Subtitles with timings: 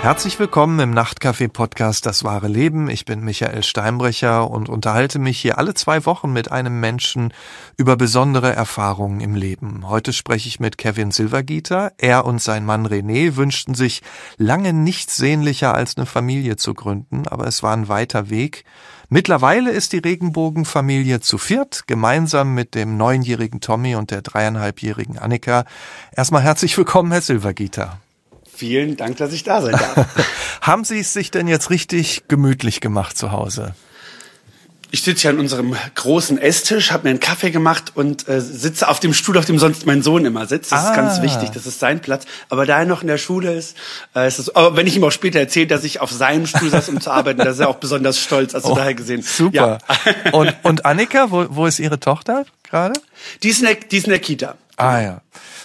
[0.00, 2.88] Herzlich willkommen im Nachtcafé-Podcast Das wahre Leben.
[2.88, 7.34] Ich bin Michael Steinbrecher und unterhalte mich hier alle zwei Wochen mit einem Menschen
[7.76, 9.88] über besondere Erfahrungen im Leben.
[9.88, 11.92] Heute spreche ich mit Kevin Silvergieter.
[11.98, 14.02] Er und sein Mann René wünschten sich
[14.36, 18.64] lange nichts sehnlicher als eine Familie zu gründen, aber es war ein weiter Weg.
[19.08, 25.64] Mittlerweile ist die Regenbogenfamilie zu viert, gemeinsam mit dem neunjährigen Tommy und der dreieinhalbjährigen Annika.
[26.14, 27.98] Erstmal herzlich willkommen, Herr Silvergieter.
[28.58, 30.04] Vielen Dank, dass ich da sein darf.
[30.62, 33.72] Haben Sie es sich denn jetzt richtig gemütlich gemacht zu Hause?
[34.90, 38.88] Ich sitze hier an unserem großen Esstisch, habe mir einen Kaffee gemacht und äh, sitze
[38.88, 40.72] auf dem Stuhl, auf dem sonst mein Sohn immer sitzt.
[40.72, 40.90] Das ah.
[40.90, 42.24] ist ganz wichtig, das ist sein Platz.
[42.48, 43.76] Aber da er noch in der Schule ist,
[44.16, 46.70] äh, ist es, aber wenn ich ihm auch später erzähle, dass ich auf seinem Stuhl
[46.70, 49.22] saß, um zu arbeiten, da ist er auch besonders stolz, also oh, daher gesehen.
[49.22, 49.78] Super.
[50.04, 50.32] Ja.
[50.32, 52.98] und, und Annika, wo, wo ist Ihre Tochter gerade?
[53.44, 54.56] Die ist in der, die ist in der Kita.
[54.78, 55.20] Ah ja.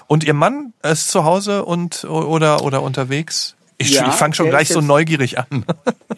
[0.08, 3.56] Und Ihr Mann ist zu Hause und oder oder unterwegs?
[3.78, 5.66] Ich, ja, ich fange schon gleich so neugierig an.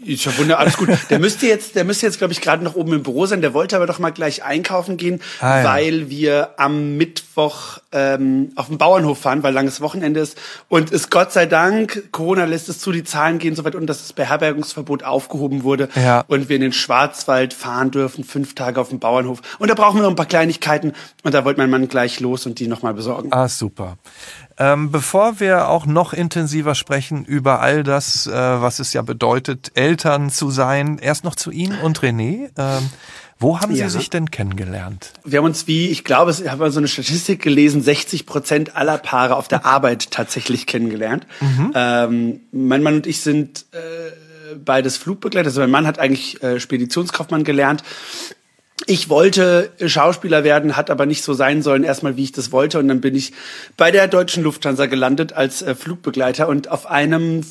[0.07, 0.89] Ich verwundere, alles gut.
[1.09, 3.41] Der müsste jetzt, der müsste jetzt, glaube ich, gerade noch oben im Büro sein.
[3.41, 5.63] Der wollte aber doch mal gleich einkaufen gehen, ah, ja.
[5.63, 10.37] weil wir am Mittwoch ähm, auf den Bauernhof fahren, weil langes Wochenende ist.
[10.69, 13.87] Und es Gott sei Dank, Corona lässt es zu, die Zahlen gehen so weit unten,
[13.87, 16.23] dass das Beherbergungsverbot aufgehoben wurde ja.
[16.27, 19.41] und wir in den Schwarzwald fahren dürfen, fünf Tage auf dem Bauernhof.
[19.57, 22.45] Und da brauchen wir noch ein paar Kleinigkeiten und da wollte mein Mann gleich los
[22.45, 23.29] und die nochmal besorgen.
[23.31, 23.97] Ah, super.
[24.57, 29.71] Ähm, bevor wir auch noch intensiver sprechen über all das, äh, was es ja bedeutet,
[29.75, 32.49] Eltern zu sein, erst noch zu Ihnen und René.
[32.57, 32.89] Ähm,
[33.37, 33.89] wo haben ja.
[33.89, 35.11] Sie sich denn kennengelernt?
[35.25, 38.77] Wir haben uns wie, ich glaube, ich habe mal so eine Statistik gelesen, 60 Prozent
[38.77, 41.27] aller Paare auf der Arbeit tatsächlich kennengelernt.
[41.41, 41.71] Mhm.
[41.75, 45.47] Ähm, mein Mann und ich sind äh, beides Flugbegleiter.
[45.47, 47.83] Also mein Mann hat eigentlich äh, Speditionskaufmann gelernt
[48.87, 52.79] ich wollte Schauspieler werden, hat aber nicht so sein sollen, erstmal wie ich das wollte.
[52.79, 53.33] Und dann bin ich
[53.77, 57.43] bei der deutschen Lufthansa gelandet als äh, Flugbegleiter und auf einem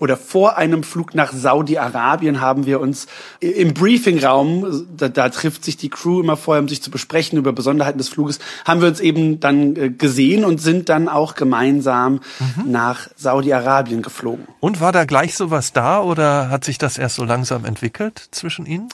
[0.00, 3.06] oder vor einem Flug nach Saudi-Arabien haben wir uns
[3.40, 7.52] im Briefingraum, da, da trifft sich die Crew immer vorher, um sich zu besprechen über
[7.52, 12.20] Besonderheiten des Fluges, haben wir uns eben dann äh, gesehen und sind dann auch gemeinsam
[12.38, 12.70] mhm.
[12.70, 14.48] nach Saudi-Arabien geflogen.
[14.60, 18.64] Und war da gleich sowas da oder hat sich das erst so langsam entwickelt zwischen
[18.64, 18.88] Ihnen?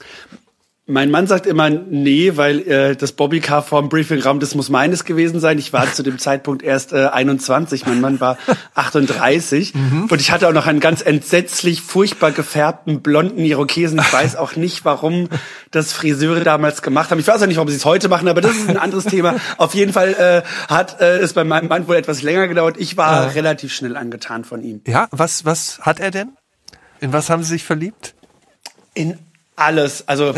[0.88, 5.41] Mein Mann sagt immer nee, weil äh, das Bobbycar vorm Briefingraum, das muss meines gewesen
[5.41, 5.58] sein.
[5.58, 8.38] Ich war zu dem Zeitpunkt erst äh, 21, mein Mann war
[8.74, 10.06] 38 mhm.
[10.08, 13.98] und ich hatte auch noch einen ganz entsetzlich furchtbar gefärbten blonden Irokesen.
[13.98, 15.28] Ich weiß auch nicht, warum
[15.72, 17.19] das Friseure damals gemacht haben.
[17.19, 19.34] Ich weiß auch nicht, warum sie es heute machen, aber das ist ein anderes Thema.
[19.56, 22.76] Auf jeden Fall äh, hat äh, es bei meinem Mann wohl etwas länger gedauert.
[22.78, 23.28] Ich war äh.
[23.30, 24.82] relativ schnell angetan von ihm.
[24.86, 26.36] Ja, was was hat er denn?
[27.00, 28.14] In was haben Sie sich verliebt?
[28.94, 29.19] In
[29.56, 30.06] alles.
[30.06, 30.34] Also,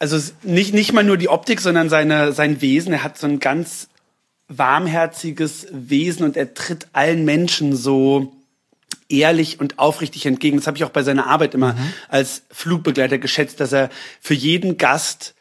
[0.00, 2.92] also nicht, nicht mal nur die Optik, sondern seine, sein Wesen.
[2.92, 3.88] Er hat so ein ganz
[4.48, 8.32] warmherziges Wesen und er tritt allen Menschen so
[9.08, 10.56] ehrlich und aufrichtig entgegen.
[10.56, 11.92] Das habe ich auch bei seiner Arbeit immer mhm.
[12.08, 13.90] als Flugbegleiter geschätzt, dass er
[14.20, 15.34] für jeden Gast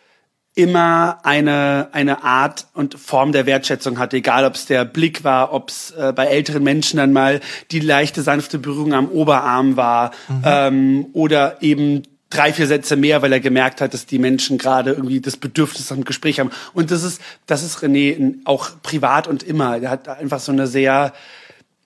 [0.56, 5.54] immer eine, eine Art und Form der Wertschätzung hatte, egal ob es der Blick war,
[5.54, 7.40] ob es äh, bei älteren Menschen dann mal
[7.72, 10.42] die leichte, sanfte Berührung am Oberarm war mhm.
[10.44, 14.92] ähm, oder eben drei, vier Sätze mehr, weil er gemerkt hat, dass die Menschen gerade
[14.92, 16.52] irgendwie das Bedürfnis am Gespräch haben.
[16.74, 19.82] Und das ist, das ist René auch privat und immer.
[19.82, 21.14] Er hat einfach so eine sehr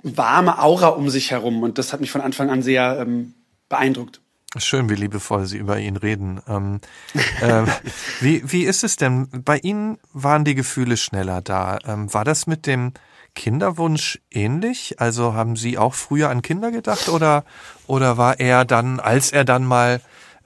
[0.02, 3.34] warme Aura um sich herum und das hat mich von Anfang an sehr ähm,
[3.70, 4.20] beeindruckt.
[4.58, 6.40] Schön, wie liebevoll Sie über ihn reden.
[6.48, 6.80] Ähm,
[7.42, 7.64] äh,
[8.20, 9.28] wie, wie ist es denn?
[9.44, 11.80] Bei Ihnen waren die Gefühle schneller da.
[11.88, 12.94] Ähm, war das mit dem
[13.34, 15.00] Kinderwunsch ähnlich?
[15.00, 17.46] Also haben Sie auch früher an Kinder gedacht oder,
[17.88, 20.02] oder war er dann, als er dann mal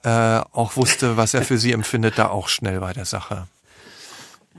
[0.07, 3.47] äh, auch wusste, was er für sie empfindet, da auch schnell bei der Sache.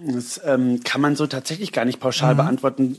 [0.05, 2.39] Das ähm, kann man so tatsächlich gar nicht pauschal mhm.
[2.39, 2.99] beantworten.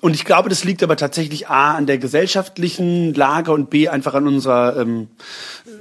[0.00, 4.14] Und ich glaube, das liegt aber tatsächlich A an der gesellschaftlichen Lage und B einfach
[4.14, 5.08] an unserer, ähm,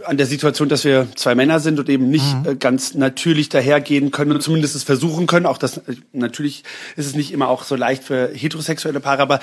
[0.06, 2.46] an der Situation, dass wir zwei Männer sind und eben nicht mhm.
[2.46, 5.46] äh, ganz natürlich dahergehen können und zumindest es versuchen können.
[5.46, 5.80] Auch das,
[6.12, 6.64] natürlich
[6.98, 9.40] ist es nicht immer auch so leicht für heterosexuelle Paare, aber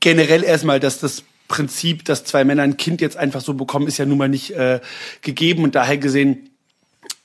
[0.00, 3.98] generell erstmal, dass das Prinzip, dass zwei Männer ein Kind jetzt einfach so bekommen, ist
[3.98, 4.80] ja nun mal nicht äh,
[5.22, 5.64] gegeben.
[5.64, 6.50] Und daher gesehen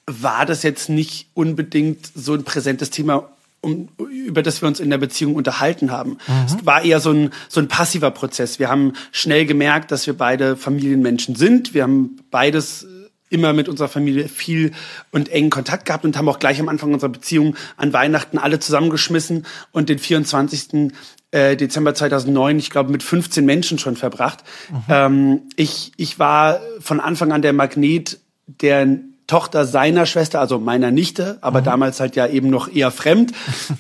[0.08, 3.30] war das jetzt nicht unbedingt so ein präsentes Thema,
[3.62, 6.18] um, über das wir uns in der Beziehung unterhalten haben.
[6.28, 6.46] Mhm.
[6.46, 8.60] Es war eher so ein, so ein passiver Prozess.
[8.60, 11.74] Wir haben schnell gemerkt, dass wir beide Familienmenschen sind.
[11.74, 12.86] Wir haben beides
[13.34, 14.72] immer mit unserer Familie viel
[15.12, 18.60] und engen Kontakt gehabt und haben auch gleich am Anfang unserer Beziehung an Weihnachten alle
[18.60, 20.92] zusammengeschmissen und den 24
[21.32, 24.44] äh, Dezember 2009, ich glaube, mit 15 Menschen schon verbracht.
[24.70, 24.84] Mhm.
[24.88, 30.92] Ähm, ich, ich war von Anfang an der Magnet der Tochter seiner Schwester, also meiner
[30.92, 31.66] Nichte, aber mhm.
[31.66, 33.32] damals halt ja eben noch eher fremd.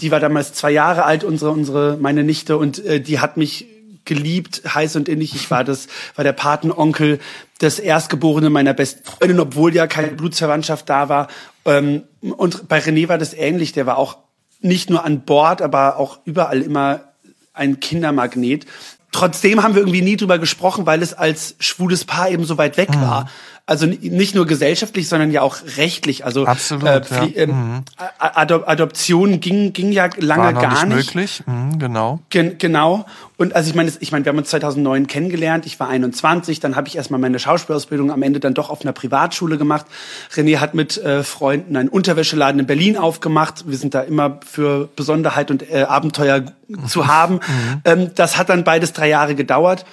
[0.01, 3.67] Die war damals zwei Jahre alt, unsere, unsere, meine Nichte, und äh, die hat mich
[4.05, 5.35] geliebt, heiß und innig.
[5.35, 7.19] Ich war das, war der Patenonkel
[7.61, 11.27] des Erstgeborenen meiner besten Freundin, obwohl ja keine Blutsverwandtschaft da war.
[11.65, 13.71] Ähm, und bei René war das ähnlich.
[13.71, 14.17] Der war auch
[14.61, 17.13] nicht nur an Bord, aber auch überall immer
[17.53, 18.65] ein Kindermagnet.
[19.11, 22.77] Trotzdem haben wir irgendwie nie drüber gesprochen, weil es als schwules Paar eben so weit
[22.77, 23.01] weg mhm.
[23.01, 23.29] war.
[23.65, 26.25] Also nicht nur gesellschaftlich, sondern ja auch rechtlich.
[26.25, 27.29] Also Absolut, äh, ja.
[27.35, 27.83] ähm, mhm.
[28.19, 31.15] Adop Adoption ging ging ja lange gar nicht.
[31.15, 31.15] nicht.
[31.15, 32.19] möglich, mhm, genau.
[32.29, 33.05] Gen genau.
[33.37, 35.65] Und also ich meine, ich meine, wir haben uns 2009 kennengelernt.
[35.65, 38.91] Ich war 21, dann habe ich erstmal meine Schauspielausbildung am Ende dann doch auf einer
[38.91, 39.85] Privatschule gemacht.
[40.33, 43.63] René hat mit äh, Freunden einen Unterwäscheladen in Berlin aufgemacht.
[43.65, 46.43] Wir sind da immer für Besonderheit und äh, Abenteuer
[46.85, 47.35] zu haben.
[47.35, 47.81] Mhm.
[47.85, 49.85] Ähm, das hat dann beides drei Jahre gedauert.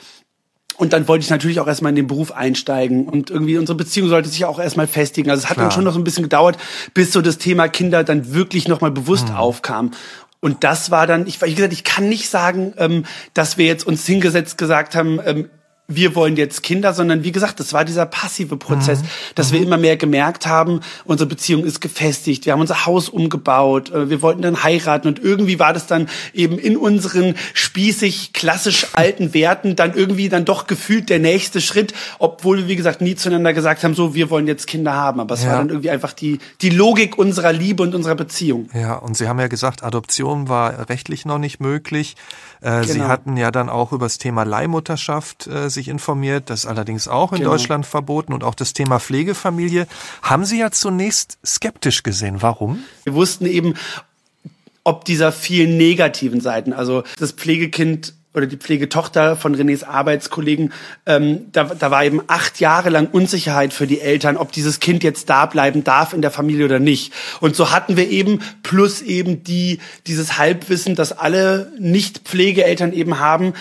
[0.80, 4.08] Und dann wollte ich natürlich auch erstmal in den Beruf einsteigen und irgendwie unsere Beziehung
[4.08, 5.28] sollte sich auch erstmal festigen.
[5.30, 5.66] Also es hat Klar.
[5.66, 6.56] dann schon noch so ein bisschen gedauert,
[6.94, 9.34] bis so das Thema Kinder dann wirklich nochmal bewusst Mhm.
[9.36, 9.90] aufkam.
[10.40, 13.04] Und das war dann, ich, wie gesagt, ich kann nicht sagen, ähm,
[13.34, 15.50] dass wir jetzt uns hingesetzt gesagt haben, ähm,
[15.90, 19.00] wir wollen jetzt Kinder, sondern wie gesagt, das war dieser passive Prozess,
[19.34, 23.90] dass wir immer mehr gemerkt haben, unsere Beziehung ist gefestigt, wir haben unser Haus umgebaut,
[23.90, 28.86] äh, wir wollten dann heiraten und irgendwie war das dann eben in unseren spießig klassisch
[28.94, 33.14] alten Werten dann irgendwie dann doch gefühlt der nächste Schritt, obwohl wir wie gesagt nie
[33.16, 35.50] zueinander gesagt haben, so wir wollen jetzt Kinder haben, aber es Ja.
[35.50, 38.68] war dann irgendwie einfach die die Logik unserer Liebe und unserer Beziehung.
[38.74, 42.16] Ja, und Sie haben ja gesagt, Adoption war rechtlich noch nicht möglich.
[42.60, 43.08] Äh, Sie Genau.
[43.08, 46.50] hatten ja dann auch über das Thema Leihmutterschaft äh, sich informiert.
[46.50, 47.50] Das ist allerdings auch in Genau.
[47.52, 49.86] Deutschland verboten und auch das Thema Pflegefamilie
[50.22, 52.36] haben Sie ja zunächst skeptisch gesehen.
[52.42, 52.84] Warum?
[53.04, 53.74] Wir wussten eben,
[54.84, 60.72] ob dieser vielen negativen Seiten, also das Pflegekind oder die Pflegetochter von Renés Arbeitskollegen,
[61.04, 65.02] ähm, da, da war eben acht Jahre lang Unsicherheit für die Eltern, ob dieses Kind
[65.02, 67.12] jetzt da bleiben darf in der Familie oder nicht.
[67.40, 73.54] Und so hatten wir eben plus eben die dieses Halbwissen, das alle Nicht-Pflegeeltern eben haben,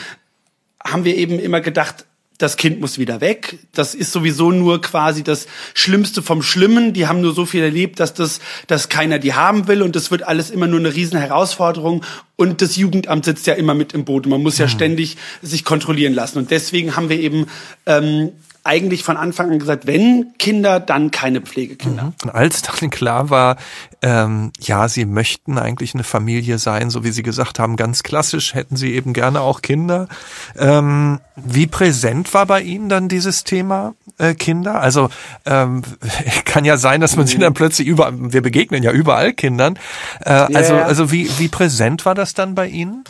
[0.86, 2.06] haben wir eben immer gedacht,
[2.40, 3.60] das Kind muss wieder weg.
[3.74, 6.94] Das ist sowieso nur quasi das Schlimmste vom Schlimmen.
[6.94, 10.10] Die haben nur so viel erlebt, dass das, dass keiner die haben will und das
[10.10, 12.04] wird alles immer nur eine riesen Herausforderung.
[12.38, 14.26] Und das Jugendamt sitzt ja immer mit im Boot.
[14.26, 16.38] Man muss ja ständig sich kontrollieren lassen.
[16.38, 17.48] Und deswegen haben wir eben
[17.86, 18.32] ähm,
[18.70, 22.14] eigentlich von Anfang an gesagt, wenn Kinder, dann keine Pflegekinder.
[22.24, 23.58] Und als dann klar war,
[24.04, 28.54] ähm, ja, Sie möchten eigentlich eine Familie sein, so wie Sie gesagt haben, ganz klassisch,
[28.54, 30.08] hätten Sie eben gerne auch Kinder.
[30.56, 34.80] Ähm, wie präsent war bei Ihnen dann dieses Thema äh, Kinder?
[34.80, 35.10] Also
[35.48, 35.82] ähm,
[36.46, 37.30] kann ja sein, dass man Mhm.
[37.30, 39.80] sie dann plötzlich überall, wir begegnen ja überall Kindern.
[40.24, 43.04] Äh, also, also wie, wie präsent war das dann bei Ihnen?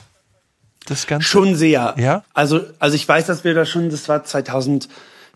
[0.85, 1.27] Das Ganze?
[1.27, 1.95] Schon sehr.
[1.97, 2.23] Ja?
[2.33, 4.23] Also, also ich weiß, dass wir da schon, das war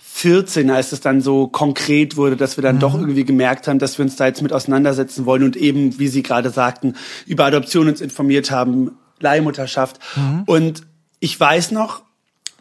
[0.04, 3.98] 2014, als es dann so konkret wurde, dass wir dann doch irgendwie gemerkt haben, dass
[3.98, 6.96] wir uns da jetzt mit auseinandersetzen wollen und eben, wie Sie gerade sagten,
[7.26, 10.00] über Adoption uns informiert haben, Leihmutterschaft.
[10.46, 10.84] Und
[11.20, 12.04] ich weiß noch,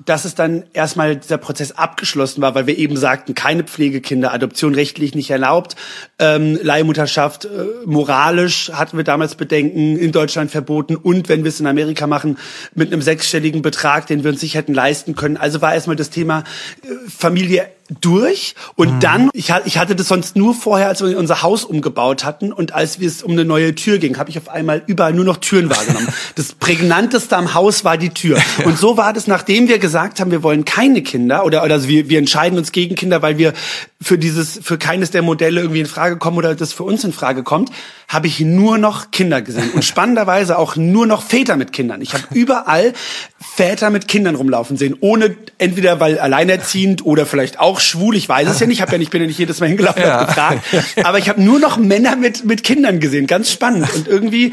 [0.05, 4.75] dass es dann erstmal dieser Prozess abgeschlossen war, weil wir eben sagten, keine Pflegekinder, Adoption
[4.75, 5.77] rechtlich nicht erlaubt,
[6.19, 7.49] ähm, Leihmutterschaft äh,
[7.87, 12.39] moralisch hatten wir damals Bedenken, in Deutschland verboten und wenn wir es in Amerika machen,
[12.75, 15.37] mit einem sechsstelligen Betrag, den wir uns nicht hätten leisten können.
[15.37, 16.45] Also war erstmal das Thema
[16.83, 17.69] äh, Familie
[18.01, 22.25] durch und dann, ich, ich hatte das sonst nur vorher, als wir unser Haus umgebaut
[22.25, 25.13] hatten und als wir es um eine neue Tür ging, habe ich auf einmal überall
[25.13, 26.09] nur noch Türen wahrgenommen.
[26.35, 28.39] Das prägnanteste am Haus war die Tür.
[28.65, 31.89] Und so war das, nachdem wir gesagt haben, wir wollen keine Kinder oder, oder also
[31.89, 33.53] wir, wir entscheiden uns gegen Kinder, weil wir
[34.01, 37.13] für dieses, für keines der Modelle irgendwie in Frage kommen oder das für uns in
[37.13, 37.71] Frage kommt,
[38.13, 39.71] habe ich nur noch Kinder gesehen.
[39.73, 42.03] Und spannenderweise auch nur noch Väter mit Kindern.
[42.03, 42.93] Ich habe überall
[43.41, 48.15] Väter mit Kindern rumlaufen sehen, ohne entweder weil alleinerziehend oder vielleicht auch schwul.
[48.17, 48.79] Ich weiß es ja nicht.
[48.79, 50.21] Ich, hab ja nicht, bin ja nicht jedes Mal hingelaufen und Ja.
[50.21, 50.63] hab gefragt.
[51.05, 53.27] Aber ich habe nur noch Männer mit mit Kindern gesehen.
[53.27, 53.93] Ganz spannend.
[53.95, 54.53] Und irgendwie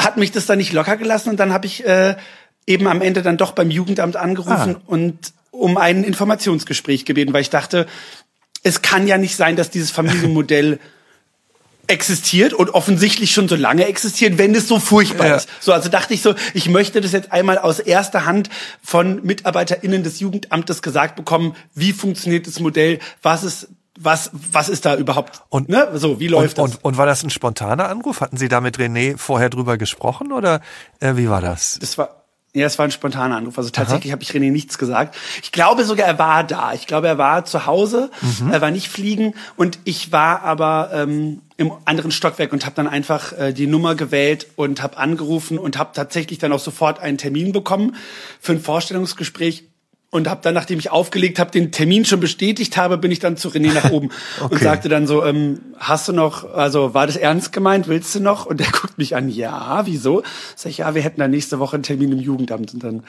[0.00, 1.30] hat mich das dann nicht locker gelassen.
[1.30, 2.16] Und dann habe ich äh,
[2.66, 4.82] eben am Ende dann doch beim Jugendamt angerufen Ah.
[4.86, 5.18] und
[5.52, 7.86] um ein Informationsgespräch gebeten, weil ich dachte,
[8.64, 10.80] es kann ja nicht sein, dass dieses Familienmodell
[11.88, 15.36] existiert und offensichtlich schon so lange existiert, wenn es so furchtbar Ja.
[15.36, 15.48] ist.
[15.60, 18.50] So, also dachte ich so, ich möchte das jetzt einmal aus erster Hand
[18.82, 24.84] von MitarbeiterInnen des Jugendamtes gesagt bekommen, wie funktioniert das Modell, was ist, was, was ist
[24.84, 26.76] da überhaupt, Und- ne, so, wie läuft und, das?
[26.76, 28.20] Und, und war das ein spontaner Anruf?
[28.20, 30.60] Hatten Sie da mit René vorher drüber gesprochen oder
[31.00, 31.78] äh, wie war das?
[31.80, 32.25] Das war,
[32.56, 33.58] ja, es war ein spontaner Anruf.
[33.58, 35.14] Also tatsächlich habe ich René nichts gesagt.
[35.42, 36.72] Ich glaube sogar, er war da.
[36.72, 38.10] Ich glaube, er war zu Hause.
[38.50, 39.34] Er war nicht fliegen.
[39.56, 43.94] Und ich war aber ähm, im anderen Stockwerk und habe dann einfach äh, die Nummer
[43.94, 47.94] gewählt und habe angerufen und habe tatsächlich dann auch sofort einen Termin bekommen
[48.40, 49.64] für ein Vorstellungsgespräch.
[50.10, 53.36] Und habe dann, nachdem ich aufgelegt habe, den Termin schon bestätigt habe, bin ich dann
[53.36, 54.10] zu René nach oben
[54.40, 54.54] okay.
[54.54, 58.20] und sagte dann so, ähm, hast du noch, also war das ernst gemeint, willst du
[58.20, 58.46] noch?
[58.46, 60.22] Und er guckt mich an, ja, wieso?
[60.54, 63.02] Sag ich, ja, wir hätten dann nächste Woche einen Termin im Jugendamt und dann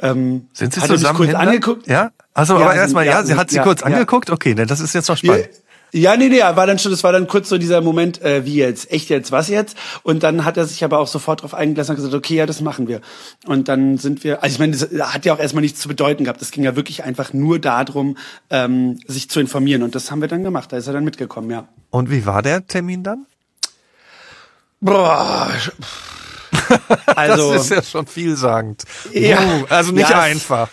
[0.00, 1.86] ähm, sind sie zusammen kurz angeguckt.
[1.88, 4.30] Ja, also ja, aber erstmal, ja, ja, sie hat sie ja, kurz angeguckt.
[4.30, 5.46] Okay, das ist jetzt noch spannend.
[5.46, 8.44] Wir, ja, nee, nee, war dann schon, das war dann kurz so dieser Moment, äh,
[8.44, 9.76] wie jetzt, echt jetzt, was jetzt?
[10.02, 12.60] Und dann hat er sich aber auch sofort drauf eingelassen und gesagt, okay, ja, das
[12.60, 13.00] machen wir.
[13.46, 16.24] Und dann sind wir, also ich meine, das hat ja auch erstmal nichts zu bedeuten
[16.24, 16.42] gehabt.
[16.42, 18.16] Es ging ja wirklich einfach nur darum,
[18.50, 19.82] ähm, sich zu informieren.
[19.82, 20.72] Und das haben wir dann gemacht.
[20.72, 21.68] Da ist er dann mitgekommen, ja.
[21.90, 23.26] Und wie war der Termin dann?
[24.80, 25.50] Boah.
[27.06, 28.84] also, das ist ja schon vielsagend.
[29.12, 30.70] Ja, also nicht ja, einfach.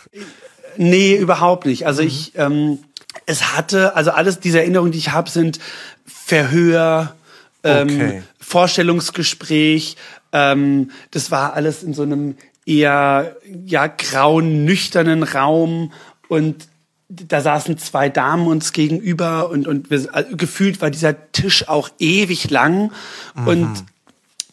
[0.77, 1.85] Nee, überhaupt nicht.
[1.85, 2.07] Also mhm.
[2.07, 2.79] ich, ähm,
[3.25, 5.59] es hatte, also alles diese Erinnerungen, die ich habe, sind
[6.05, 7.15] Verhör,
[7.63, 8.23] ähm, okay.
[8.39, 9.95] Vorstellungsgespräch.
[10.31, 15.91] Ähm, das war alles in so einem eher ja grauen, nüchternen Raum
[16.27, 16.67] und
[17.09, 21.89] da saßen zwei Damen uns gegenüber und und wir, also gefühlt war dieser Tisch auch
[21.99, 22.91] ewig lang
[23.35, 23.47] mhm.
[23.47, 23.85] und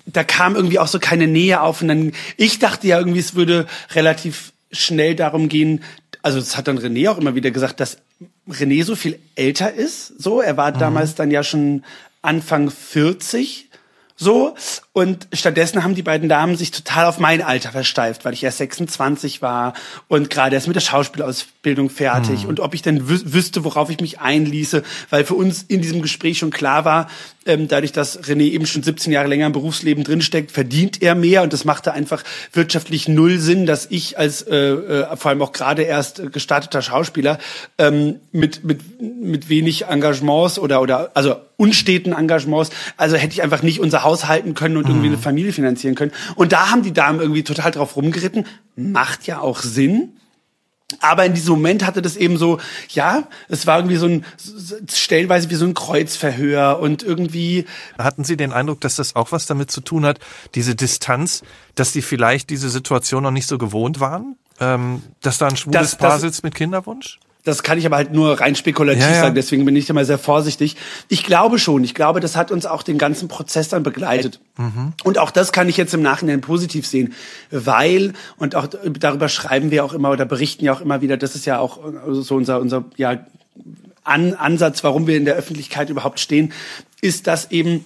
[0.06, 3.34] da kam irgendwie auch so keine Nähe auf und dann ich dachte ja irgendwie es
[3.34, 5.82] würde relativ schnell darum gehen,
[6.22, 7.98] also das hat dann René auch immer wieder gesagt, dass
[8.50, 10.20] René so viel älter ist.
[10.20, 10.78] So, er war mhm.
[10.78, 11.84] damals dann ja schon
[12.22, 13.69] Anfang 40
[14.20, 14.54] so.
[14.92, 18.58] Und stattdessen haben die beiden Damen sich total auf mein Alter versteift, weil ich erst
[18.58, 19.72] 26 war
[20.08, 22.42] und gerade erst mit der Schauspielausbildung fertig.
[22.42, 22.50] Mhm.
[22.50, 26.02] Und ob ich denn wü wüsste, worauf ich mich einließe, weil für uns in diesem
[26.02, 27.08] Gespräch schon klar war,
[27.46, 31.42] ähm, dadurch, dass René eben schon 17 Jahre länger im Berufsleben drinsteckt, verdient er mehr
[31.42, 32.22] und das machte einfach
[32.52, 37.38] wirtschaftlich null Sinn, dass ich als äh, äh, vor allem auch gerade erst gestarteter Schauspieler
[37.78, 43.62] ähm, mit mit mit wenig Engagements oder oder also unsteten Engagements, also hätte ich einfach
[43.62, 45.22] nicht unser Haus halten können und irgendwie eine mhm.
[45.22, 46.12] Familie finanzieren können.
[46.34, 48.46] Und da haben die Damen irgendwie total drauf rumgeritten.
[48.76, 50.14] Macht ja auch Sinn.
[51.00, 54.24] Aber in diesem Moment hatte das eben so, ja, es war irgendwie so ein,
[54.90, 57.66] stellenweise wie so ein Kreuzverhör und irgendwie.
[57.96, 60.18] Hatten Sie den Eindruck, dass das auch was damit zu tun hat,
[60.56, 61.42] diese Distanz,
[61.76, 64.36] dass die vielleicht diese Situation noch nicht so gewohnt waren?
[64.58, 67.20] Ähm, dass da ein schwules das, Paar das, sitzt mit Kinderwunsch?
[67.44, 69.20] Das kann ich aber halt nur rein spekulativ ja, ja.
[69.20, 70.76] sagen, deswegen bin ich immer sehr vorsichtig.
[71.08, 74.40] Ich glaube schon, ich glaube, das hat uns auch den ganzen Prozess dann begleitet.
[74.58, 74.92] Mhm.
[75.04, 77.14] Und auch das kann ich jetzt im Nachhinein positiv sehen,
[77.50, 81.34] weil, und auch darüber schreiben wir auch immer oder berichten ja auch immer wieder, das
[81.34, 81.78] ist ja auch
[82.08, 83.24] so unser, unser ja,
[84.04, 86.52] An Ansatz, warum wir in der Öffentlichkeit überhaupt stehen,
[87.00, 87.84] ist, dass eben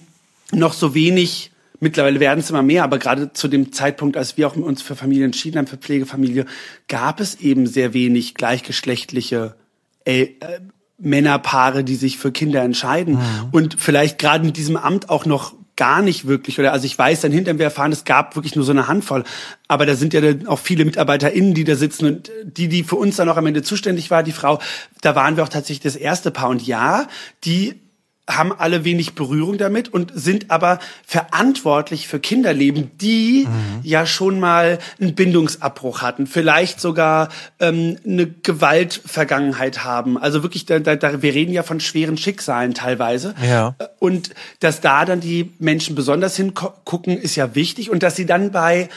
[0.51, 4.47] noch so wenig Mittlerweile werden es immer mehr, aber gerade zu dem Zeitpunkt, als wir
[4.47, 6.45] auch uns für Familie entschieden haben, für Pflegefamilie,
[6.87, 9.55] gab es eben sehr wenig gleichgeschlechtliche
[10.05, 10.37] äh, äh,
[10.97, 13.15] Männerpaare, die sich für Kinder entscheiden.
[13.15, 13.49] Mhm.
[13.51, 17.21] Und vielleicht gerade in diesem Amt auch noch gar nicht wirklich, oder also ich weiß
[17.21, 19.23] dann hinterher wir erfahren, es gab wirklich nur so eine Handvoll,
[19.67, 22.95] aber da sind ja dann auch viele MitarbeiterInnen, die da sitzen und die, die für
[22.95, 24.59] uns dann auch am Ende zuständig war, die Frau,
[25.01, 27.07] da waren wir auch tatsächlich das erste Paar und ja,
[27.43, 27.75] die
[28.27, 33.79] haben alle wenig Berührung damit und sind aber verantwortlich für Kinderleben, die mhm.
[33.83, 37.29] ja schon mal einen Bindungsabbruch hatten, vielleicht sogar
[37.59, 40.17] ähm, eine Gewaltvergangenheit haben.
[40.17, 43.35] Also wirklich, da, da, wir reden ja von schweren Schicksalen teilweise.
[43.47, 43.75] Ja.
[43.99, 48.51] Und dass da dann die Menschen besonders hingucken, ist ja wichtig und dass sie dann
[48.51, 48.89] bei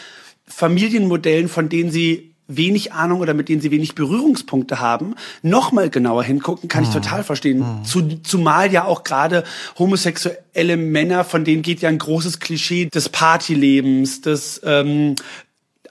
[0.46, 5.90] Familienmodellen, von denen sie wenig Ahnung oder mit denen sie wenig Berührungspunkte haben, noch mal
[5.90, 6.88] genauer hingucken, kann mhm.
[6.88, 7.58] ich total verstehen.
[7.58, 7.84] Mhm.
[7.84, 9.44] Zu, zumal ja auch gerade
[9.78, 15.14] homosexuelle Männer, von denen geht ja ein großes Klischee des Partylebens, des ähm,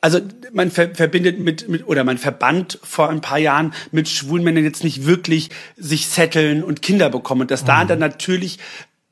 [0.01, 0.19] also
[0.53, 4.63] man ver verbindet mit, mit oder man verband vor ein paar Jahren mit schwulen Männern
[4.63, 7.67] jetzt nicht wirklich sich setteln und Kinder bekommen und dass mhm.
[7.67, 8.59] da dann natürlich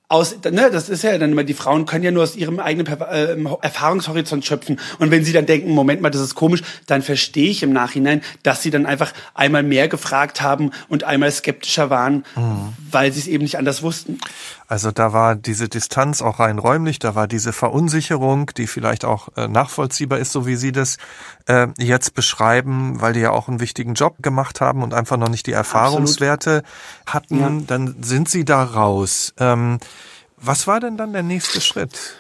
[0.07, 2.87] aus, ne, das ist ja dann immer, die Frauen können ja nur aus ihrem eigenen
[2.87, 4.79] äh, Erfahrungshorizont schöpfen.
[4.99, 8.21] Und wenn sie dann denken, Moment mal, das ist komisch, dann verstehe ich im Nachhinein,
[8.43, 12.73] dass sie dann einfach einmal mehr gefragt haben und einmal skeptischer waren, mhm.
[12.91, 14.19] weil sie es eben nicht anders wussten.
[14.67, 19.29] Also da war diese Distanz auch rein räumlich, da war diese Verunsicherung, die vielleicht auch
[19.37, 20.97] äh, nachvollziehbar ist, so wie Sie das
[21.45, 25.29] äh, jetzt beschreiben, weil die ja auch einen wichtigen Job gemacht haben und einfach noch
[25.29, 26.63] nicht die Erfahrungswerte
[27.05, 27.13] Absolut.
[27.13, 27.39] hatten.
[27.59, 27.65] Ja.
[27.67, 29.33] Dann sind Sie da raus.
[29.39, 29.77] Ähm,
[30.37, 32.15] was war denn dann der nächste Schritt?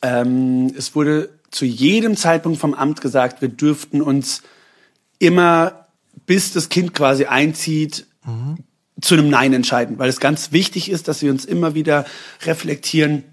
[0.00, 4.42] Ähm, es wurde zu jedem Zeitpunkt vom Amt gesagt, wir dürften uns
[5.18, 5.86] immer,
[6.24, 8.64] bis das Kind quasi einzieht, mhm
[9.00, 12.06] zu einem Nein entscheiden, weil es ganz wichtig ist, dass wir uns immer wieder
[12.44, 13.24] reflektieren,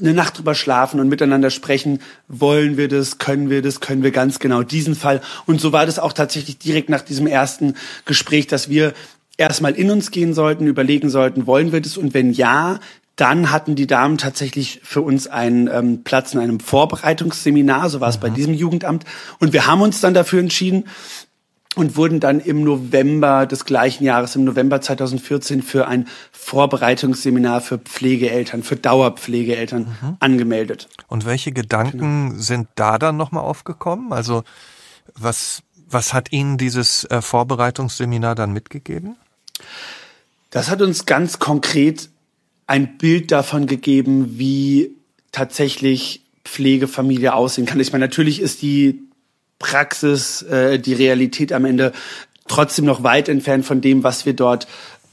[0.00, 4.10] eine Nacht drüber schlafen und miteinander sprechen, wollen wir das, können wir das, können wir
[4.10, 5.22] ganz genau diesen Fall.
[5.46, 8.92] Und so war das auch tatsächlich direkt nach diesem ersten Gespräch, dass wir
[9.38, 12.80] erstmal in uns gehen sollten, überlegen sollten, wollen wir das und wenn ja,
[13.16, 18.10] dann hatten die Damen tatsächlich für uns einen ähm, Platz in einem Vorbereitungsseminar, so war
[18.10, 18.20] es mhm.
[18.20, 19.04] bei diesem Jugendamt.
[19.38, 20.84] Und wir haben uns dann dafür entschieden,
[21.76, 27.78] und wurden dann im November des gleichen Jahres, im November 2014, für ein Vorbereitungsseminar für
[27.78, 30.16] Pflegeeltern, für Dauerpflegeeltern mhm.
[30.18, 30.88] angemeldet.
[31.06, 32.42] Und welche Gedanken genau.
[32.42, 34.12] sind da dann nochmal aufgekommen?
[34.14, 34.42] Also
[35.14, 39.16] was, was hat Ihnen dieses äh, Vorbereitungsseminar dann mitgegeben?
[40.50, 42.08] Das hat uns ganz konkret
[42.66, 44.96] ein Bild davon gegeben, wie
[45.30, 47.78] tatsächlich Pflegefamilie aussehen kann.
[47.80, 49.05] Ich meine, natürlich ist die
[49.58, 51.92] Praxis, äh, die Realität am Ende
[52.48, 54.66] trotzdem noch weit entfernt von dem, was wir dort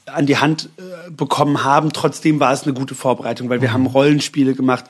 [0.06, 1.94] an die Hand äh, bekommen haben.
[1.94, 3.74] Trotzdem war es eine gute Vorbereitung, weil wir mhm.
[3.74, 4.86] haben Rollenspiele gemacht.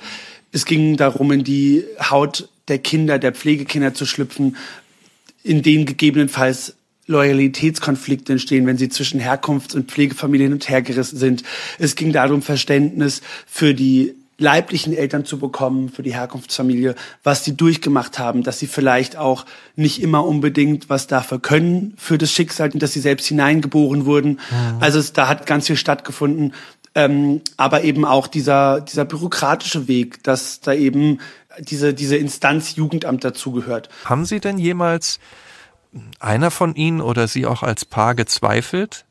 [0.52, 4.58] Es ging darum, in die Haut der Kinder, der Pflegekinder zu schlüpfen,
[5.44, 11.44] in denen gegebenenfalls Loyalitätskonflikte entstehen, wenn sie zwischen Herkunfts- und Pflegefamilien und hergerissen sind.
[11.78, 17.56] Es ging darum, Verständnis für die leiblichen Eltern zu bekommen, für die Herkunftsfamilie, was sie
[17.56, 19.46] durchgemacht haben, dass sie vielleicht auch
[19.76, 24.40] nicht immer unbedingt was dafür können für das Schicksal, dass sie selbst hineingeboren wurden.
[24.52, 24.78] Mhm.
[24.82, 26.54] Also es, da hat ganz viel stattgefunden.
[26.96, 31.20] Ähm, aber eben auch dieser, dieser bürokratische Weg, dass da eben
[31.58, 33.90] diese, diese Instanz Jugendamt dazugehört.
[34.06, 35.20] Haben Sie denn jemals
[36.20, 39.06] einer von Ihnen oder Sie auch als Paar gezweifelt,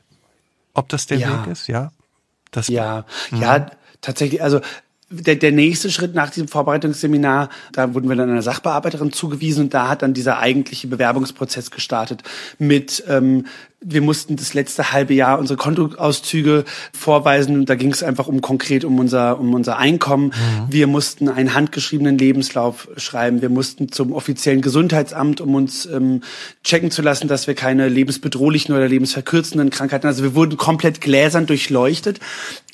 [0.75, 1.45] ob das der ja.
[1.45, 1.67] Weg ist?
[1.67, 1.91] Ja.
[2.53, 3.71] Das, ja, ja,
[4.01, 4.43] tatsächlich.
[4.43, 4.61] Also
[5.13, 9.75] der, der nächste Schritt nach diesem Vorbereitungsseminar, da wurden wir dann einer Sachbearbeiterin zugewiesen und
[9.75, 12.23] da hat dann dieser eigentliche Bewerbungsprozess gestartet
[12.59, 13.45] mit ähm,
[13.85, 18.41] wir mussten das letzte halbe Jahr unsere Kontoauszüge vorweisen und da ging es einfach um
[18.41, 20.27] konkret um unser um unser Einkommen.
[20.27, 20.33] Mhm.
[20.69, 23.43] Wir mussten einen handgeschriebenen Lebenslauf schreiben.
[23.43, 26.23] Wir mussten zum offiziellen Gesundheitsamt, um uns ähm,
[26.63, 30.07] checken zu lassen, dass wir keine lebensbedrohlichen oder lebensverkürzenden Krankheiten.
[30.07, 32.21] Also wir wurden komplett gläsern durchleuchtet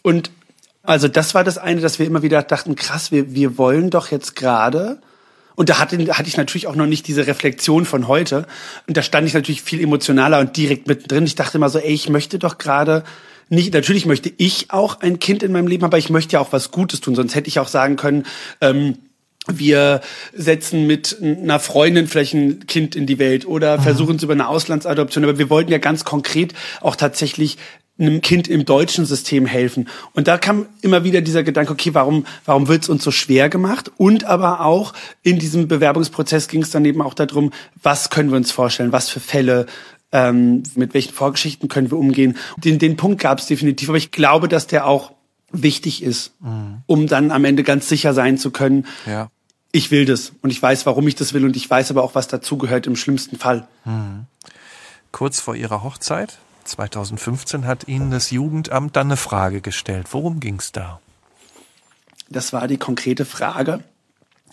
[0.03, 0.31] und
[0.89, 4.11] also das war das eine, dass wir immer wieder dachten, krass, wir, wir wollen doch
[4.11, 4.99] jetzt gerade.
[5.55, 8.47] Und da hatte, hatte ich natürlich auch noch nicht diese Reflexion von heute.
[8.87, 11.27] Und da stand ich natürlich viel emotionaler und direkt mittendrin.
[11.27, 13.05] Ich dachte immer so, ey, ich möchte doch gerade
[13.51, 16.53] nicht, natürlich möchte ich auch ein Kind in meinem Leben, aber ich möchte ja auch
[16.53, 17.15] was Gutes tun.
[17.15, 18.25] Sonst hätte ich auch sagen können,
[18.63, 18.97] ähm,
[19.47, 20.01] wir
[20.33, 24.49] setzen mit einer Freundin vielleicht ein Kind in die Welt oder versuchen es über eine
[24.49, 25.25] Auslandsadoption.
[25.25, 27.59] Aber wir wollten ja ganz konkret auch tatsächlich
[27.99, 29.89] einem Kind im deutschen System helfen.
[30.13, 33.49] Und da kam immer wieder dieser Gedanke, okay, warum, warum wird es uns so schwer
[33.49, 33.91] gemacht?
[33.97, 38.37] Und aber auch in diesem Bewerbungsprozess ging es dann eben auch darum, was können wir
[38.37, 39.67] uns vorstellen, was für Fälle,
[40.13, 42.37] ähm, mit welchen Vorgeschichten können wir umgehen.
[42.57, 45.13] Den, den Punkt gab es definitiv, aber ich glaube, dass der auch
[45.51, 46.83] wichtig ist, mhm.
[46.87, 48.87] um dann am Ende ganz sicher sein zu können.
[49.07, 49.31] Ja.
[49.73, 52.15] Ich will das und ich weiß, warum ich das will und ich weiß aber auch,
[52.15, 53.67] was dazugehört im schlimmsten Fall.
[53.85, 54.27] Mhm.
[55.13, 60.09] Kurz vor Ihrer Hochzeit 2015 hat Ihnen das Jugendamt dann eine Frage gestellt.
[60.11, 61.01] Worum ging es da?
[62.29, 63.83] Das war die konkrete Frage,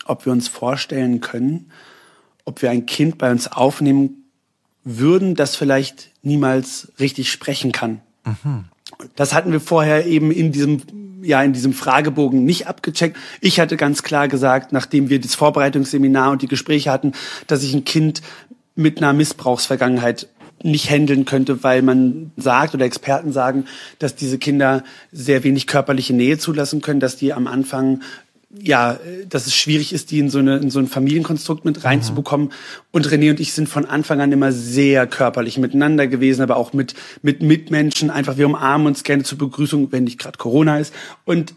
[0.05, 1.71] ob wir uns vorstellen können,
[2.45, 4.25] ob wir ein Kind bei uns aufnehmen
[4.83, 8.01] würden, das vielleicht niemals richtig sprechen kann.
[8.23, 8.65] Mhm.
[9.15, 10.81] Das hatten wir vorher eben in diesem
[11.25, 13.17] ja in diesem Fragebogen nicht abgecheckt.
[13.41, 17.13] Ich hatte ganz klar gesagt, nachdem wir das Vorbereitungsseminar und die Gespräche hatten,
[17.47, 18.21] dass ich ein Kind
[18.75, 20.27] mit einer Missbrauchsvergangenheit
[20.65, 23.65] nicht handeln könnte, weil man sagt oder Experten sagen,
[23.99, 28.01] dass diese Kinder sehr wenig körperliche Nähe zulassen können, dass die am Anfang
[28.61, 28.97] ja,
[29.27, 32.47] dass es schwierig ist, die in so, eine, in so ein Familienkonstrukt mit reinzubekommen.
[32.47, 32.51] Mhm.
[32.91, 36.71] Und René und ich sind von Anfang an immer sehr körperlich miteinander gewesen, aber auch
[36.71, 38.09] mit, mit Mitmenschen.
[38.09, 40.93] Einfach, wir umarmen uns gerne zur Begrüßung, wenn nicht gerade Corona ist.
[41.25, 41.53] Und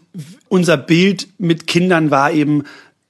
[0.49, 2.63] unser Bild mit Kindern war eben,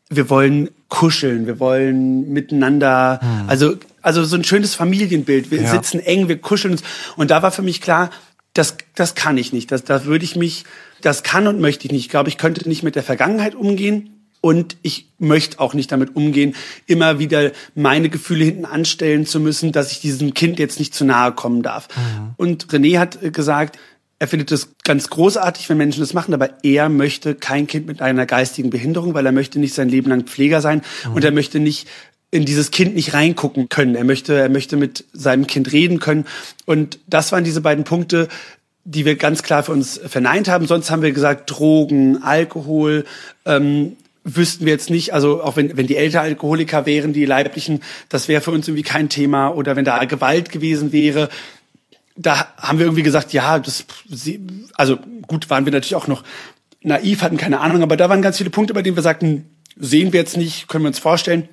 [0.09, 3.49] wir wollen kuscheln, wir wollen miteinander, mhm.
[3.49, 5.51] also also so ein schönes Familienbild.
[5.51, 5.71] Wir ja.
[5.71, 6.83] sitzen eng, wir kuscheln uns.
[7.15, 8.09] Und da war für mich klar,
[8.53, 9.71] das, das kann ich nicht.
[9.71, 10.65] Das, da würde ich mich,
[11.01, 12.05] das kann und möchte ich nicht.
[12.05, 14.15] Ich glaube, ich könnte nicht mit der Vergangenheit umgehen.
[14.41, 19.73] Und ich möchte auch nicht damit umgehen, immer wieder meine Gefühle hinten anstellen zu müssen,
[19.73, 21.89] dass ich diesem Kind jetzt nicht zu nahe kommen darf.
[21.89, 22.35] Mhm.
[22.38, 23.77] Und René hat gesagt,
[24.19, 28.01] er findet es ganz großartig, wenn Menschen das machen, aber er möchte kein Kind mit
[28.01, 31.13] einer geistigen Behinderung, weil er möchte nicht sein Leben lang Pfleger sein mhm.
[31.13, 31.88] und er möchte nicht
[32.32, 33.96] in dieses Kind nicht reingucken können.
[33.96, 36.26] Er möchte, er möchte mit seinem Kind reden können.
[36.65, 38.28] Und das waren diese beiden Punkte,
[38.84, 40.68] die wir ganz klar für uns verneint haben.
[40.68, 43.06] Sonst haben wir gesagt, Drogen, Alkohol,
[43.46, 47.82] ähm, wüssten wir jetzt nicht, also auch wenn, wenn die Eltern Alkoholiker wären, die leiblichen,
[48.10, 49.50] das wäre für uns irgendwie kein Thema.
[49.50, 51.30] Oder wenn da Gewalt gewesen wäre,
[52.15, 53.86] da haben wir irgendwie gesagt, ja, das,
[54.76, 56.24] also gut, waren wir natürlich auch noch
[56.82, 59.46] naiv, hatten keine Ahnung, aber da waren ganz viele Punkte, bei denen wir sagten,
[59.78, 61.48] sehen wir jetzt nicht, können wir uns vorstellen.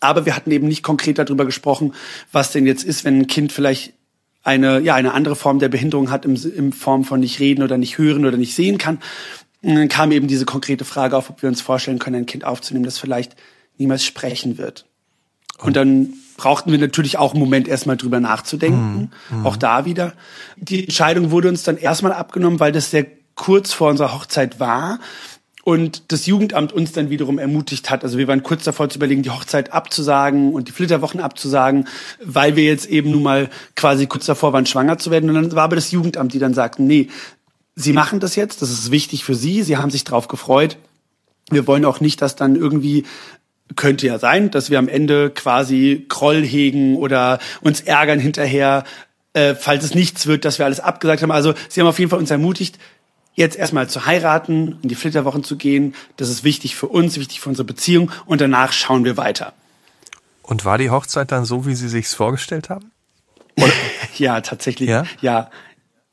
[0.00, 1.94] Aber wir hatten eben nicht konkret darüber gesprochen,
[2.32, 3.92] was denn jetzt ist, wenn ein Kind vielleicht
[4.42, 7.78] eine, ja, eine andere Form der Behinderung hat, im, im Form von nicht reden oder
[7.78, 8.98] nicht hören oder nicht sehen kann.
[9.62, 12.44] Und dann kam eben diese konkrete Frage auf, ob wir uns vorstellen können, ein Kind
[12.44, 13.34] aufzunehmen, das vielleicht
[13.78, 14.86] niemals sprechen wird.
[15.58, 19.10] Und dann brauchten wir natürlich auch einen Moment erstmal drüber nachzudenken.
[19.30, 19.46] Mhm.
[19.46, 20.12] Auch da wieder.
[20.56, 25.00] Die Entscheidung wurde uns dann erstmal abgenommen, weil das sehr kurz vor unserer Hochzeit war
[25.66, 28.04] und das Jugendamt uns dann wiederum ermutigt hat.
[28.04, 31.88] Also wir waren kurz davor zu überlegen, die Hochzeit abzusagen und die Flitterwochen abzusagen,
[32.22, 35.28] weil wir jetzt eben nun mal quasi kurz davor waren, schwanger zu werden.
[35.28, 37.08] Und dann war aber das Jugendamt, die dann sagten, nee,
[37.74, 40.78] Sie machen das jetzt, das ist wichtig für Sie, Sie haben sich drauf gefreut.
[41.50, 43.02] Wir wollen auch nicht, dass dann irgendwie
[43.74, 48.84] könnte ja sein, dass wir am Ende quasi Groll hegen oder uns ärgern hinterher,
[49.32, 51.32] äh, falls es nichts wird, dass wir alles abgesagt haben.
[51.32, 52.78] Also sie haben auf jeden Fall uns ermutigt,
[53.36, 55.94] jetzt erstmal zu heiraten, in die Flitterwochen zu gehen.
[56.16, 59.52] Das ist wichtig für uns, wichtig für unsere Beziehung und danach schauen wir weiter.
[60.42, 62.90] Und war die Hochzeit dann so, wie Sie sich's vorgestellt haben?
[64.16, 64.88] ja, tatsächlich.
[64.88, 65.04] Ja?
[65.20, 65.50] ja.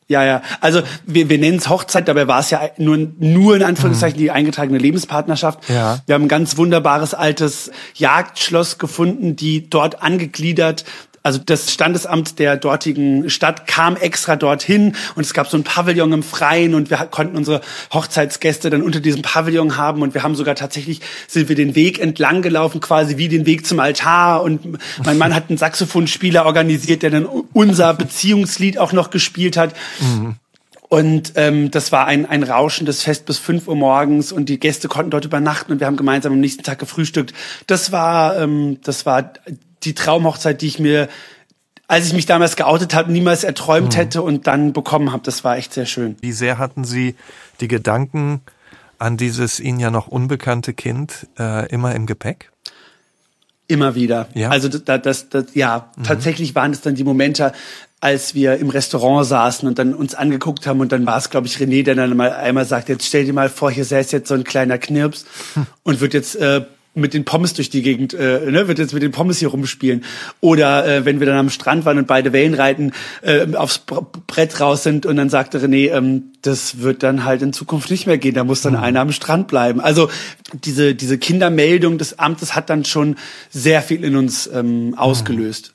[0.09, 0.41] Ja, ja.
[0.59, 4.31] Also wir, wir nennen es Hochzeit, dabei war es ja nur, nur in Anführungszeichen die
[4.31, 5.69] eingetragene Lebenspartnerschaft.
[5.69, 6.01] Ja.
[6.05, 10.83] Wir haben ein ganz wunderbares altes Jagdschloss gefunden, die dort angegliedert
[11.23, 16.11] also das Standesamt der dortigen Stadt kam extra dorthin und es gab so ein Pavillon
[16.11, 17.61] im Freien und wir konnten unsere
[17.93, 21.99] Hochzeitsgäste dann unter diesem Pavillon haben und wir haben sogar tatsächlich sind wir den Weg
[21.99, 27.03] entlang gelaufen, quasi wie den Weg zum Altar und mein Mann hat einen Saxophonspieler organisiert,
[27.03, 29.73] der dann unser Beziehungslied auch noch gespielt hat.
[30.01, 30.35] Mhm.
[30.89, 34.87] Und ähm, das war ein, ein rauschendes Fest bis fünf Uhr morgens und die Gäste
[34.87, 37.33] konnten dort übernachten und wir haben gemeinsam am nächsten Tag gefrühstückt.
[37.65, 39.33] Das war, ähm, das war
[39.85, 41.09] die Traumhochzeit, die ich mir,
[41.87, 43.97] als ich mich damals geoutet habe, niemals erträumt mhm.
[43.97, 45.23] hätte und dann bekommen habe.
[45.23, 46.15] Das war echt sehr schön.
[46.21, 47.15] Wie sehr hatten Sie
[47.61, 48.41] die Gedanken
[48.99, 52.51] an dieses Ihnen ja noch unbekannte Kind äh, immer im Gepäck?
[53.67, 54.27] Immer wieder.
[54.33, 54.49] Ja.
[54.49, 56.03] Also das, das, das ja, mhm.
[56.03, 57.53] tatsächlich waren es dann die Momente,
[58.01, 61.47] als wir im Restaurant saßen und dann uns angeguckt haben und dann war es, glaube
[61.47, 64.27] ich, René, der dann mal einmal sagt, jetzt stell dir mal vor, hier säß jetzt
[64.27, 65.67] so ein kleiner Knirps hm.
[65.83, 69.01] und wird jetzt äh, mit den Pommes durch die Gegend, äh, ne, wird jetzt mit
[69.01, 70.03] den Pommes hier rumspielen.
[70.41, 74.59] Oder äh, wenn wir dann am Strand waren und beide Wellen reiten, äh, aufs Brett
[74.59, 78.17] raus sind und dann sagte René, ähm, das wird dann halt in Zukunft nicht mehr
[78.17, 78.79] gehen, da muss dann mhm.
[78.79, 79.81] einer am Strand bleiben.
[79.81, 80.09] Also
[80.53, 83.15] diese, diese Kindermeldung des Amtes hat dann schon
[83.49, 85.73] sehr viel in uns ähm, ausgelöst.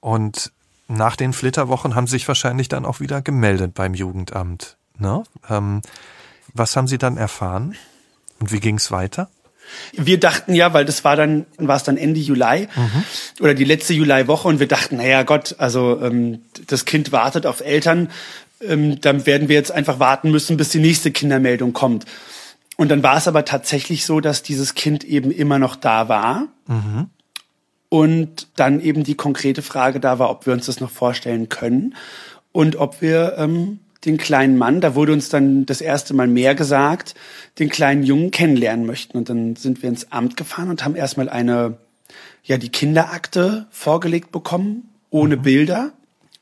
[0.00, 0.52] Und
[0.88, 4.76] nach den Flitterwochen haben Sie sich wahrscheinlich dann auch wieder gemeldet beim Jugendamt.
[4.98, 5.22] Ne?
[5.48, 5.82] Ähm,
[6.54, 7.74] was haben Sie dann erfahren?
[8.40, 9.30] Und wie ging es weiter?
[9.92, 13.04] Wir dachten ja, weil das war dann, war es dann Ende Juli mhm.
[13.40, 17.60] oder die letzte Juliwoche und wir dachten, naja Gott, also ähm, das Kind wartet auf
[17.60, 18.10] Eltern,
[18.60, 22.06] ähm, dann werden wir jetzt einfach warten müssen, bis die nächste Kindermeldung kommt.
[22.76, 26.48] Und dann war es aber tatsächlich so, dass dieses Kind eben immer noch da war.
[26.66, 27.10] Mhm.
[27.88, 31.94] Und dann eben die konkrete Frage da war, ob wir uns das noch vorstellen können
[32.50, 36.54] und ob wir ähm, den kleinen Mann, da wurde uns dann das erste Mal mehr
[36.54, 37.14] gesagt,
[37.58, 39.16] den kleinen Jungen kennenlernen möchten.
[39.16, 41.78] Und dann sind wir ins Amt gefahren und haben erstmal eine,
[42.42, 45.42] ja, die Kinderakte vorgelegt bekommen, ohne mhm.
[45.42, 45.92] Bilder,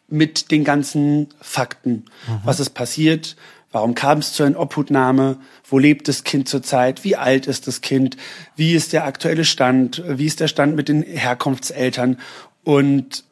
[0.09, 2.07] mit den ganzen Fakten.
[2.27, 2.41] Mhm.
[2.45, 3.37] Was ist passiert?
[3.73, 5.37] Warum kam es zu einer Obhutnahme?
[5.69, 7.05] Wo lebt das Kind zurzeit?
[7.05, 8.17] Wie alt ist das Kind?
[8.57, 10.03] Wie ist der aktuelle Stand?
[10.07, 12.19] Wie ist der Stand mit den Herkunftseltern?
[12.65, 13.25] Und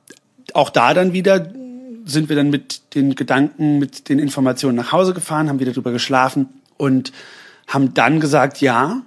[0.54, 1.52] auch da dann wieder
[2.08, 5.92] sind wir dann mit den Gedanken, mit den Informationen nach Hause gefahren, haben wieder drüber
[5.92, 7.12] geschlafen und
[7.66, 9.02] haben dann gesagt, ja,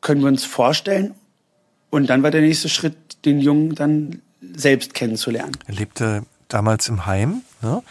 [0.00, 1.14] können wir uns vorstellen.
[1.90, 4.22] Und dann war der nächste Schritt, den Jungen dann
[4.54, 5.52] selbst kennenzulernen.
[5.66, 7.42] Er lebte damals im Heim.
[7.60, 7.82] Ne?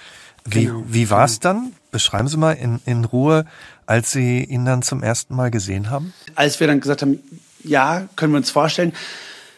[0.45, 0.83] Wie, genau.
[0.87, 1.73] wie war es dann?
[1.91, 3.45] Beschreiben Sie mal in, in Ruhe,
[3.85, 6.13] als Sie ihn dann zum ersten Mal gesehen haben.
[6.35, 7.19] Als wir dann gesagt haben,
[7.63, 8.93] ja, können wir uns vorstellen,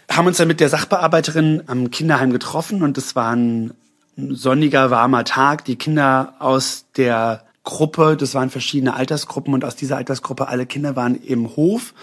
[0.09, 3.73] haben uns dann mit der Sachbearbeiterin am Kinderheim getroffen und es waren
[4.15, 5.65] sonniger, warmer Tag.
[5.65, 10.95] Die Kinder aus der Gruppe, das waren verschiedene Altersgruppen und aus dieser Altersgruppe alle Kinder
[10.95, 11.93] waren im Hof.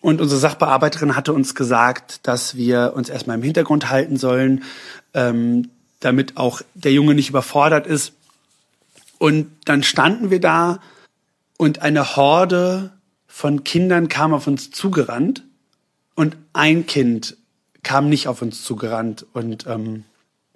[0.00, 4.64] Und unsere Sachbearbeiterin hatte uns gesagt, dass wir uns erstmal im Hintergrund halten sollen,
[5.14, 8.12] ähm, damit auch der Junge nicht überfordert ist.
[9.18, 10.80] Und dann standen wir da
[11.56, 12.90] und eine Horde
[13.28, 15.44] von Kindern kam auf uns zugerannt
[16.16, 17.36] und ein Kind
[17.84, 20.04] kam nicht auf uns zugerannt und ähm,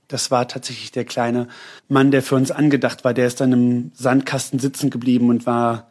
[0.09, 1.49] das war tatsächlich der kleine
[1.89, 3.15] Mann, der für uns angedacht war.
[3.15, 5.91] Der ist dann im Sandkasten sitzen geblieben und war,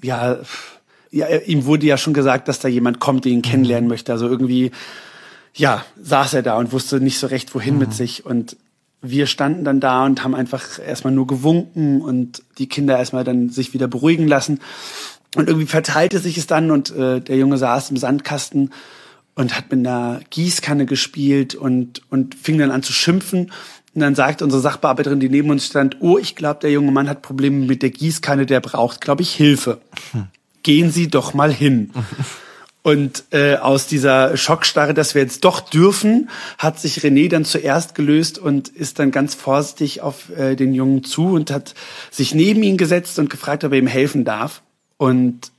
[0.00, 0.38] ja,
[1.10, 4.12] ja, ihm wurde ja schon gesagt, dass da jemand kommt, der ihn kennenlernen möchte.
[4.12, 4.72] Also irgendwie,
[5.54, 7.80] ja, saß er da und wusste nicht so recht, wohin mhm.
[7.80, 8.26] mit sich.
[8.26, 8.56] Und
[9.00, 13.50] wir standen dann da und haben einfach erstmal nur gewunken und die Kinder erstmal dann
[13.50, 14.60] sich wieder beruhigen lassen.
[15.36, 18.70] Und irgendwie verteilte sich es dann und äh, der Junge saß im Sandkasten
[19.34, 23.52] und hat mit einer Gießkanne gespielt und, und fing dann an zu schimpfen.
[23.94, 27.08] Und dann sagte unsere Sachbearbeiterin, die neben uns stand, oh, ich glaube, der junge Mann
[27.08, 29.80] hat Probleme mit der Gießkanne, der braucht, glaube ich, Hilfe.
[30.62, 31.90] Gehen Sie doch mal hin.
[32.86, 37.94] Und äh, aus dieser Schockstarre, dass wir jetzt doch dürfen, hat sich René dann zuerst
[37.94, 41.74] gelöst und ist dann ganz vorsichtig auf äh, den Jungen zu und hat
[42.10, 44.60] sich neben ihn gesetzt und gefragt, ob er ihm helfen darf.
[44.98, 45.50] Und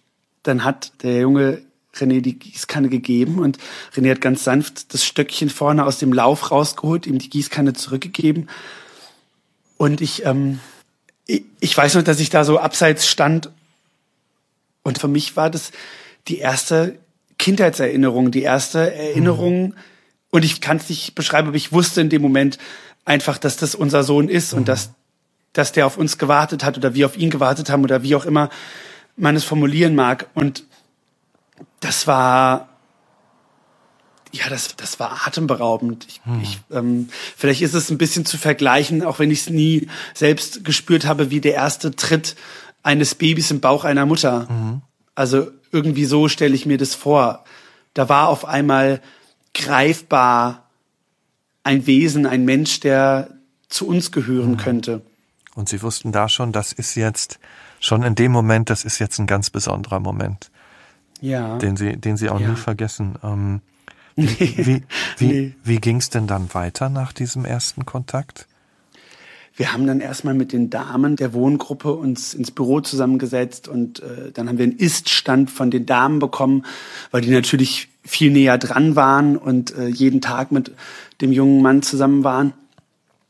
[0.43, 1.63] dann hat der Junge
[1.95, 3.57] René die Gießkanne gegeben und
[3.95, 8.49] René hat ganz sanft das Stöckchen vorne aus dem Lauf rausgeholt, ihm die Gießkanne zurückgegeben.
[9.77, 10.59] Und ich, ähm,
[11.25, 13.49] ich, ich weiß noch, dass ich da so abseits stand
[14.85, 15.71] und für mich war das
[16.27, 16.99] die erste
[17.39, 19.69] Kindheitserinnerung, die erste Erinnerung.
[19.69, 19.73] Mhm.
[20.29, 22.59] Und ich kann es nicht beschreiben, aber ich wusste in dem Moment
[23.03, 24.59] einfach, dass das unser Sohn ist mhm.
[24.59, 24.91] und dass,
[25.53, 28.25] dass der auf uns gewartet hat oder wir auf ihn gewartet haben oder wie auch
[28.25, 28.49] immer
[29.17, 30.27] man es formulieren mag.
[30.35, 30.65] Und
[31.79, 32.69] das war,
[34.31, 36.05] ja, das, das war atemberaubend.
[36.07, 36.41] Ich, hm.
[36.41, 40.63] ich, ähm, vielleicht ist es ein bisschen zu vergleichen, auch wenn ich es nie selbst
[40.63, 42.35] gespürt habe, wie der erste Tritt
[42.83, 44.47] eines Babys im Bauch einer Mutter.
[44.49, 44.81] Mhm.
[45.15, 47.43] Also irgendwie so stelle ich mir das vor.
[47.93, 49.01] Da war auf einmal
[49.53, 50.69] greifbar
[51.63, 53.29] ein Wesen, ein Mensch, der
[53.69, 54.57] zu uns gehören mhm.
[54.57, 55.01] könnte.
[55.55, 57.39] Und Sie wussten da schon, das ist jetzt
[57.79, 60.51] schon in dem Moment, das ist jetzt ein ganz besonderer Moment.
[61.25, 61.57] Ja.
[61.57, 62.49] Den Sie, den Sie auch ja.
[62.49, 63.15] nie vergessen.
[63.23, 63.61] Ähm,
[64.15, 64.27] nee.
[64.39, 64.83] Wie,
[65.17, 65.55] wie, nee.
[65.63, 68.47] wie ging es denn dann weiter nach diesem ersten Kontakt?
[69.57, 74.31] Wir haben dann erstmal mit den Damen der Wohngruppe uns ins Büro zusammengesetzt und äh,
[74.33, 76.65] dann haben wir einen Iststand von den Damen bekommen,
[77.11, 80.73] weil die natürlich viel näher dran waren und äh, jeden Tag mit
[81.21, 82.53] dem jungen Mann zusammen waren.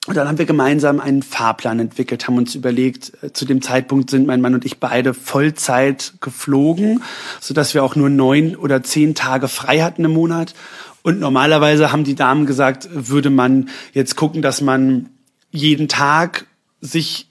[0.07, 4.09] Und dann haben wir gemeinsam einen Fahrplan entwickelt, haben uns überlegt, äh, zu dem Zeitpunkt
[4.09, 7.01] sind mein Mann und ich beide Vollzeit geflogen,
[7.39, 10.53] so dass wir auch nur neun oder zehn Tage frei hatten im Monat.
[11.01, 15.09] Und normalerweise haben die Damen gesagt, würde man jetzt gucken, dass man
[15.51, 16.45] jeden Tag
[16.81, 17.27] sich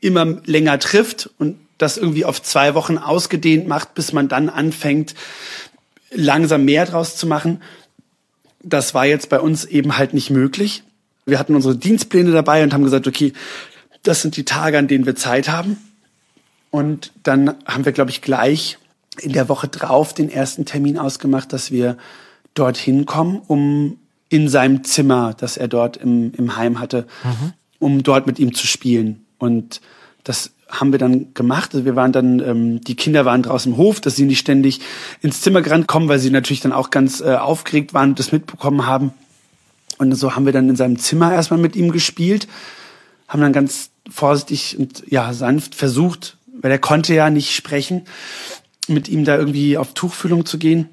[0.00, 5.14] immer länger trifft und das irgendwie auf zwei Wochen ausgedehnt macht, bis man dann anfängt,
[6.10, 7.62] langsam mehr draus zu machen.
[8.62, 10.82] Das war jetzt bei uns eben halt nicht möglich.
[11.28, 13.32] Wir hatten unsere Dienstpläne dabei und haben gesagt, okay,
[14.02, 15.76] das sind die Tage, an denen wir Zeit haben.
[16.70, 18.78] Und dann haben wir, glaube ich, gleich
[19.20, 21.96] in der Woche drauf den ersten Termin ausgemacht, dass wir
[22.54, 27.52] dorthin kommen, um in seinem Zimmer, das er dort im, im Heim hatte, mhm.
[27.78, 29.24] um dort mit ihm zu spielen.
[29.38, 29.80] Und
[30.24, 31.74] das haben wir dann gemacht.
[31.74, 34.80] Also wir waren dann, ähm, die Kinder waren draußen im Hof, dass sie nicht ständig
[35.22, 38.32] ins Zimmer gerannt kommen, weil sie natürlich dann auch ganz äh, aufgeregt waren und das
[38.32, 39.12] mitbekommen haben.
[39.98, 42.48] Und so haben wir dann in seinem Zimmer erstmal mit ihm gespielt,
[43.26, 48.02] haben dann ganz vorsichtig und ja sanft versucht, weil er konnte ja nicht sprechen,
[48.86, 50.88] mit ihm da irgendwie auf Tuchfühlung zu gehen.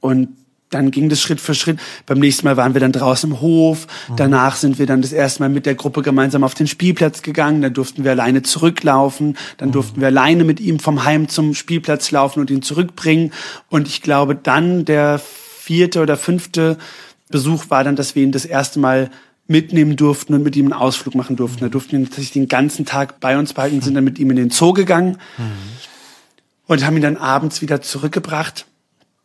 [0.00, 0.28] Und
[0.70, 1.78] dann ging das Schritt für Schritt.
[2.06, 3.86] Beim nächsten Mal waren wir dann draußen im Hof.
[4.08, 4.16] Mhm.
[4.16, 7.62] Danach sind wir dann das erste Mal mit der Gruppe gemeinsam auf den Spielplatz gegangen.
[7.62, 9.36] Dann durften wir alleine zurücklaufen.
[9.56, 9.72] Dann mhm.
[9.72, 13.32] durften wir alleine mit ihm vom Heim zum Spielplatz laufen und ihn zurückbringen.
[13.68, 16.76] Und ich glaube, dann der vierte oder fünfte
[17.28, 19.10] Besuch war dann, dass wir ihn das erste Mal
[19.46, 21.60] mitnehmen durften und mit ihm einen Ausflug machen durften.
[21.60, 24.36] Da durften wir tatsächlich den ganzen Tag bei uns behalten, sind dann mit ihm in
[24.36, 25.52] den Zoo gegangen mhm.
[26.66, 28.66] und haben ihn dann abends wieder zurückgebracht.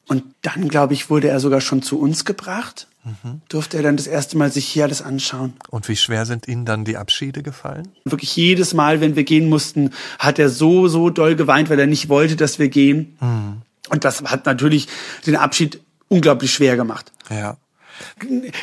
[0.07, 2.87] Und dann, glaube ich, wurde er sogar schon zu uns gebracht.
[3.03, 3.41] Mhm.
[3.49, 5.53] Durfte er dann das erste Mal sich hier alles anschauen.
[5.69, 7.89] Und wie schwer sind Ihnen dann die Abschiede gefallen?
[8.05, 11.87] Wirklich jedes Mal, wenn wir gehen mussten, hat er so, so doll geweint, weil er
[11.87, 13.17] nicht wollte, dass wir gehen.
[13.19, 13.61] Mhm.
[13.89, 14.87] Und das hat natürlich
[15.25, 17.11] den Abschied unglaublich schwer gemacht.
[17.29, 17.57] Ja.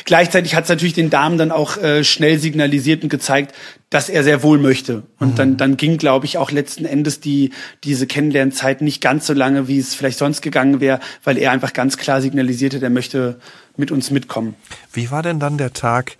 [0.05, 3.55] Gleichzeitig hat es natürlich den Damen dann auch äh, schnell signalisiert und gezeigt,
[3.89, 5.03] dass er sehr wohl möchte.
[5.19, 5.35] Und mhm.
[5.35, 7.51] dann, dann ging, glaube ich, auch letzten Endes die,
[7.83, 11.73] diese Kennenlernzeit nicht ganz so lange, wie es vielleicht sonst gegangen wäre, weil er einfach
[11.73, 13.39] ganz klar signalisierte, er möchte
[13.77, 14.55] mit uns mitkommen.
[14.93, 16.17] Wie war denn dann der Tag,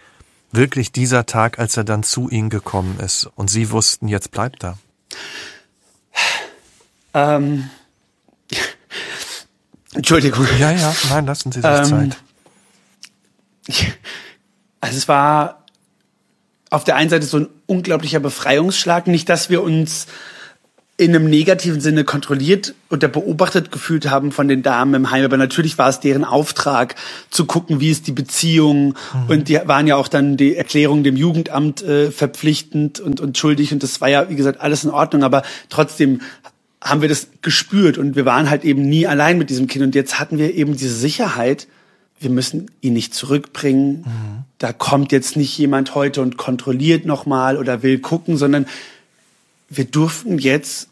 [0.51, 4.63] wirklich dieser Tag, als er dann zu Ihnen gekommen ist und Sie wussten, jetzt bleibt
[4.63, 4.77] er?
[7.13, 7.69] Ähm,
[9.93, 10.45] Entschuldigung.
[10.59, 12.17] Ja, ja, nein, lassen Sie sich ähm, Zeit.
[14.83, 15.61] Also es war
[16.71, 19.05] auf der einen Seite so ein unglaublicher Befreiungsschlag.
[19.05, 20.07] Nicht, dass wir uns
[21.01, 25.37] in einem negativen Sinne kontrolliert oder beobachtet gefühlt haben von den Damen im Heim, aber
[25.37, 26.95] natürlich war es deren Auftrag
[27.31, 28.89] zu gucken, wie ist die Beziehung.
[29.13, 29.29] Mhm.
[29.29, 33.73] und die waren ja auch dann die Erklärung dem Jugendamt äh, verpflichtend und, und schuldig.
[33.73, 36.21] Und das war ja wie gesagt alles in Ordnung, aber trotzdem
[36.83, 37.97] haben wir das gespürt.
[37.97, 39.83] Und wir waren halt eben nie allein mit diesem Kind.
[39.83, 41.67] Und jetzt hatten wir eben diese Sicherheit,
[42.21, 44.05] wir müssen ihn nicht zurückbringen.
[44.05, 44.43] Mhm.
[44.59, 48.67] Da kommt jetzt nicht jemand heute und kontrolliert nochmal oder will gucken, sondern
[49.69, 50.89] wir durften jetzt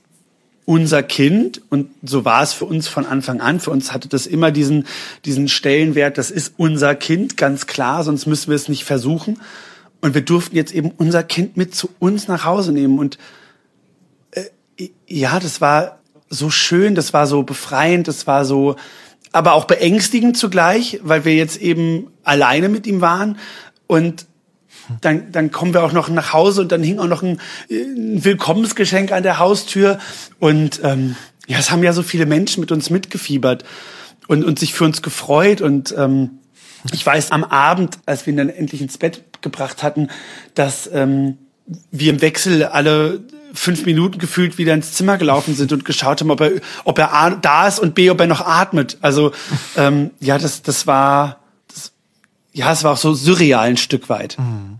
[0.65, 4.27] unser Kind, und so war es für uns von Anfang an, für uns hatte das
[4.27, 4.85] immer diesen,
[5.25, 9.39] diesen Stellenwert, das ist unser Kind, ganz klar, sonst müssen wir es nicht versuchen.
[10.01, 12.99] Und wir durften jetzt eben unser Kind mit zu uns nach Hause nehmen.
[12.99, 13.17] Und
[14.31, 18.75] äh, ja, das war so schön, das war so befreiend, das war so,
[19.31, 23.37] aber auch beängstigend zugleich, weil wir jetzt eben alleine mit ihm waren.
[23.87, 24.25] Und
[25.01, 27.39] dann, dann kommen wir auch noch nach Hause und dann hing auch noch ein,
[27.69, 29.99] ein Willkommensgeschenk an der Haustür.
[30.39, 31.15] Und ähm,
[31.47, 33.65] ja, es haben ja so viele Menschen mit uns mitgefiebert
[34.27, 35.61] und, und sich für uns gefreut.
[35.61, 36.39] Und ähm,
[36.91, 40.09] ich weiß am Abend, als wir ihn dann endlich ins Bett gebracht hatten,
[40.55, 41.37] dass ähm,
[41.91, 43.21] wir im Wechsel alle
[43.53, 46.51] fünf Minuten gefühlt wieder ins Zimmer gelaufen sind und geschaut haben, ob er,
[46.83, 48.97] ob er A, da ist und B, ob er noch atmet.
[49.01, 49.31] Also
[49.75, 51.37] ähm, ja, das, das war,
[51.73, 51.91] das,
[52.53, 54.37] ja, es war auch so surreal ein Stück weit.
[54.39, 54.79] Mhm.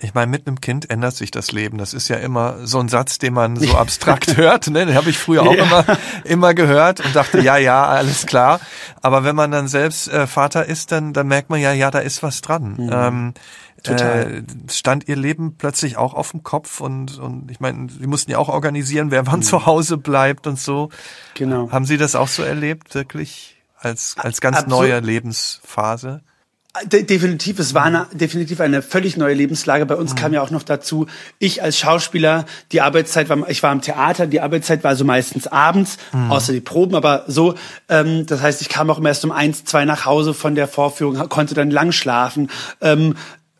[0.00, 1.76] Ich meine, mit einem Kind ändert sich das Leben.
[1.76, 4.68] Das ist ja immer so ein Satz, den man so abstrakt hört.
[4.68, 4.86] Ne?
[4.86, 5.64] Den habe ich früher auch ja.
[5.64, 5.84] immer,
[6.24, 8.60] immer gehört und dachte, ja, ja, alles klar.
[9.02, 11.98] Aber wenn man dann selbst äh, Vater ist, dann, dann merkt man ja, ja, da
[11.98, 12.76] ist was dran.
[12.78, 12.90] Mhm.
[12.92, 13.34] Ähm,
[13.82, 14.38] Total.
[14.38, 18.30] Äh, stand ihr Leben plötzlich auch auf dem Kopf und, und ich meine, sie mussten
[18.30, 19.44] ja auch organisieren, wer wann mhm.
[19.44, 20.90] zu Hause bleibt und so.
[21.34, 21.70] Genau.
[21.70, 23.56] Haben Sie das auch so erlebt, wirklich?
[23.76, 24.80] Als, als ganz Absolut.
[24.80, 26.22] neue Lebensphase?
[26.84, 29.86] De definitiv, es war eine, definitiv eine völlig neue Lebenslage.
[29.86, 30.16] Bei uns mhm.
[30.16, 31.06] kam ja auch noch dazu,
[31.38, 35.46] ich als Schauspieler, die Arbeitszeit war, ich war im Theater, die Arbeitszeit war so meistens
[35.46, 36.30] abends, mhm.
[36.30, 37.54] außer die Proben, aber so,
[37.88, 41.28] ähm, das heißt, ich kam auch erst um eins, zwei nach Hause von der Vorführung,
[41.28, 42.50] konnte dann lang schlafen.
[42.80, 43.14] Ähm,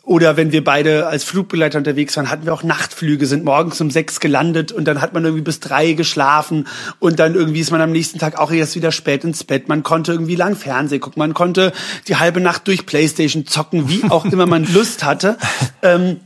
[0.08, 3.90] oder wenn wir beide als Flugbegleiter unterwegs waren, hatten wir auch Nachtflüge, sind morgens um
[3.90, 6.66] sechs gelandet und dann hat man irgendwie bis drei geschlafen
[6.98, 9.68] und dann irgendwie ist man am nächsten Tag auch erst wieder spät ins Bett.
[9.68, 11.74] Man konnte irgendwie lang Fernsehen gucken, man konnte
[12.08, 15.36] die halbe Nacht durch Playstation zocken, wie auch immer man Lust hatte.
[15.82, 16.20] Ähm,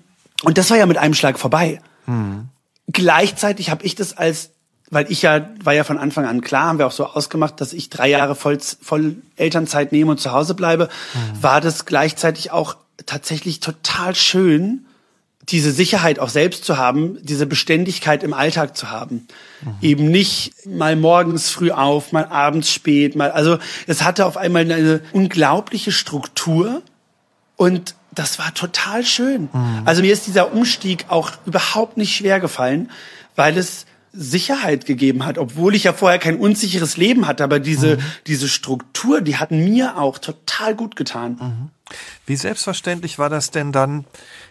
[0.45, 1.81] und das war ja mit einem Schlag vorbei.
[2.05, 2.51] Hm.
[2.87, 4.51] Gleichzeitig habe ich das als
[4.91, 7.73] weil ich ja, war ja von Anfang an klar, haben wir auch so ausgemacht, dass
[7.73, 11.43] ich drei Jahre voll, voll Elternzeit nehme und zu Hause bleibe, mhm.
[11.43, 14.87] war das gleichzeitig auch tatsächlich total schön,
[15.49, 19.27] diese Sicherheit auch selbst zu haben, diese Beständigkeit im Alltag zu haben.
[19.63, 19.75] Mhm.
[19.81, 24.63] Eben nicht mal morgens früh auf, mal abends spät, mal, also es hatte auf einmal
[24.63, 26.83] eine unglaubliche Struktur
[27.57, 29.49] und das war total schön.
[29.53, 29.83] Mhm.
[29.85, 32.91] Also mir ist dieser Umstieg auch überhaupt nicht schwer gefallen,
[33.35, 37.97] weil es Sicherheit gegeben hat, obwohl ich ja vorher kein unsicheres Leben hatte, aber diese,
[37.97, 38.03] mhm.
[38.27, 41.39] diese Struktur, die hat mir auch total gut getan.
[41.41, 41.71] Mhm.
[42.27, 44.05] Wie selbstverständlich war das denn dann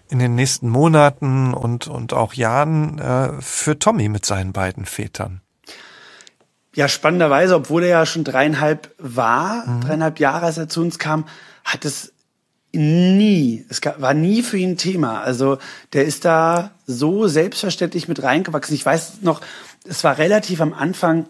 [0.09, 5.41] in den nächsten Monaten und, und auch Jahren äh, für Tommy mit seinen beiden Vätern?
[6.73, 9.81] Ja, spannenderweise, obwohl er ja schon dreieinhalb war, mhm.
[9.81, 11.25] dreieinhalb Jahre, als er zu uns kam,
[11.63, 12.13] hat es
[12.73, 15.21] nie, es war nie für ihn Thema.
[15.21, 15.57] Also
[15.93, 18.75] der ist da so selbstverständlich mit reingewachsen.
[18.75, 19.41] Ich weiß noch,
[19.85, 21.25] es war relativ am Anfang,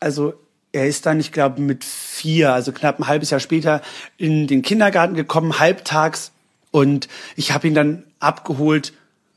[0.00, 0.34] also
[0.72, 3.80] er ist dann, ich glaube, mit vier, also knapp ein halbes Jahr später,
[4.18, 6.32] in den Kindergarten gekommen, halbtags.
[6.72, 8.92] Und ich habe ihn dann abgeholt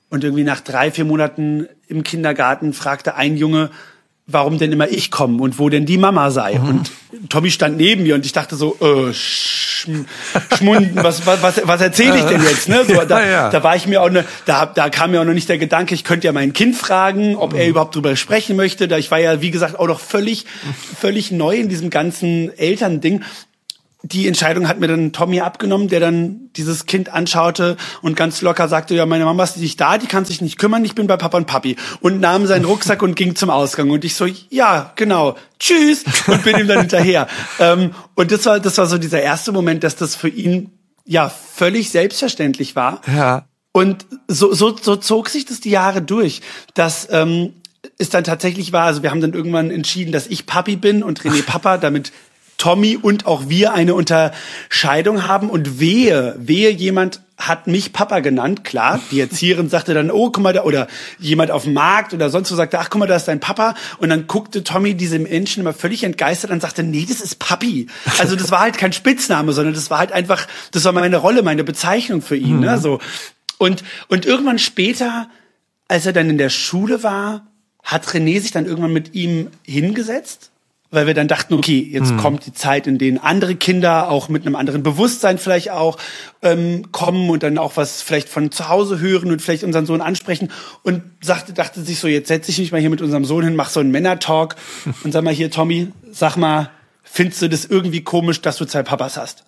[0.09, 3.69] und irgendwie nach drei, vier Monaten im Kindergarten fragte ein Junge,
[4.27, 6.59] warum denn immer ich komme und wo denn die Mama sei.
[6.59, 6.67] Mhm.
[6.67, 6.91] Und
[7.29, 10.05] Tommy stand neben mir und ich dachte so, äh, schm,
[10.57, 12.67] schmunden, was, was, was, was erzähle ich denn jetzt?
[12.67, 12.83] Ne?
[12.85, 13.49] So, da, ja.
[13.49, 15.95] da war ich mir auch ne, da, da kam mir auch noch nicht der Gedanke,
[15.95, 17.59] ich könnte ja mein Kind fragen, ob mhm.
[17.59, 18.89] er überhaupt drüber sprechen möchte.
[18.89, 20.45] Da ich war ja, wie gesagt, auch noch völlig,
[20.99, 23.23] völlig neu in diesem ganzen Elternding
[24.03, 28.67] die Entscheidung hat mir dann Tommy abgenommen, der dann dieses Kind anschaute und ganz locker
[28.67, 31.17] sagte, ja, meine Mama ist nicht da, die kann sich nicht kümmern, ich bin bei
[31.17, 31.75] Papa und Papi.
[32.01, 33.89] Und nahm seinen Rucksack und ging zum Ausgang.
[33.89, 37.27] Und ich so, ja, genau, tschüss, und bin ihm dann hinterher.
[37.59, 40.71] Ähm, und das war, das war so dieser erste Moment, dass das für ihn
[41.05, 43.01] ja völlig selbstverständlich war.
[43.07, 43.47] Ja.
[43.71, 46.41] Und so, so, so zog sich das die Jahre durch,
[46.73, 47.53] dass ähm,
[47.97, 51.21] es dann tatsächlich war, also wir haben dann irgendwann entschieden, dass ich Papi bin und
[51.21, 52.11] René Papa, damit
[52.57, 58.63] Tommy und auch wir eine Unterscheidung haben und wehe, wehe jemand hat mich Papa genannt,
[58.63, 58.99] klar.
[59.11, 60.87] Die Erzieherin sagte dann, oh, guck mal da, oder
[61.19, 63.75] jemand auf dem Markt oder sonst wo sagte, ach, guck mal, da ist dein Papa.
[63.99, 67.87] Und dann guckte Tommy diese Menschen immer völlig entgeistert und sagte, nee, das ist Papi.
[68.17, 71.43] Also das war halt kein Spitzname, sondern das war halt einfach, das war meine Rolle,
[71.43, 72.73] meine Bezeichnung für ihn, ne, mhm.
[72.73, 72.99] ne, so.
[73.59, 75.29] Und, und irgendwann später,
[75.87, 77.45] als er dann in der Schule war,
[77.83, 80.51] hat René sich dann irgendwann mit ihm hingesetzt
[80.89, 82.17] weil wir dann dachten, okay, jetzt mhm.
[82.17, 85.97] kommt die Zeit, in denen andere Kinder auch mit einem anderen Bewusstsein vielleicht auch
[86.41, 90.01] ähm, kommen und dann auch was vielleicht von zu Hause hören und vielleicht unseren Sohn
[90.01, 90.49] ansprechen
[90.83, 93.55] und sagte, dachte sich so, jetzt setze ich mich mal hier mit unserem Sohn hin,
[93.55, 94.55] mach so einen Männer-Talk
[95.03, 96.71] und sag mal hier, Tommy, sag mal,
[97.03, 99.43] findest du das irgendwie komisch, dass du zwei Papas hast?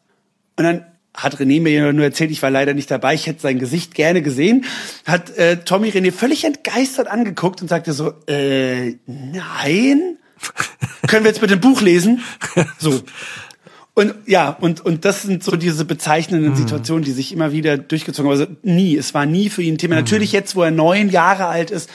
[0.57, 3.59] Und dann hat René mir nur erzählt, ich war leider nicht dabei, ich hätte sein
[3.59, 4.65] Gesicht gerne gesehen,
[5.05, 10.17] hat äh, Tommy René völlig entgeistert angeguckt und sagte so, äh, nein?
[11.07, 12.21] Können wir jetzt mit dem Buch lesen?
[12.79, 13.01] So.
[13.99, 16.55] Und ja, und, und das sind so diese bezeichnenden mhm.
[16.55, 18.39] Situationen, die sich immer wieder durchgezogen haben.
[18.39, 19.95] Also nie, es war nie für ihn ein Thema.
[19.95, 20.01] Mhm.
[20.01, 21.89] Natürlich jetzt, wo er neun Jahre alt ist,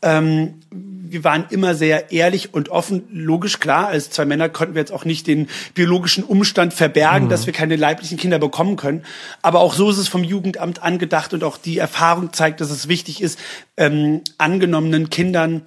[0.00, 3.02] ähm, wir waren immer sehr ehrlich und offen.
[3.12, 7.30] Logisch, klar, als zwei Männer konnten wir jetzt auch nicht den biologischen Umstand verbergen, mhm.
[7.30, 9.02] dass wir keine leiblichen Kinder bekommen können.
[9.42, 12.88] Aber auch so ist es vom Jugendamt angedacht und auch die Erfahrung zeigt, dass es
[12.88, 13.38] wichtig ist,
[13.76, 15.62] ähm, angenommenen Kindern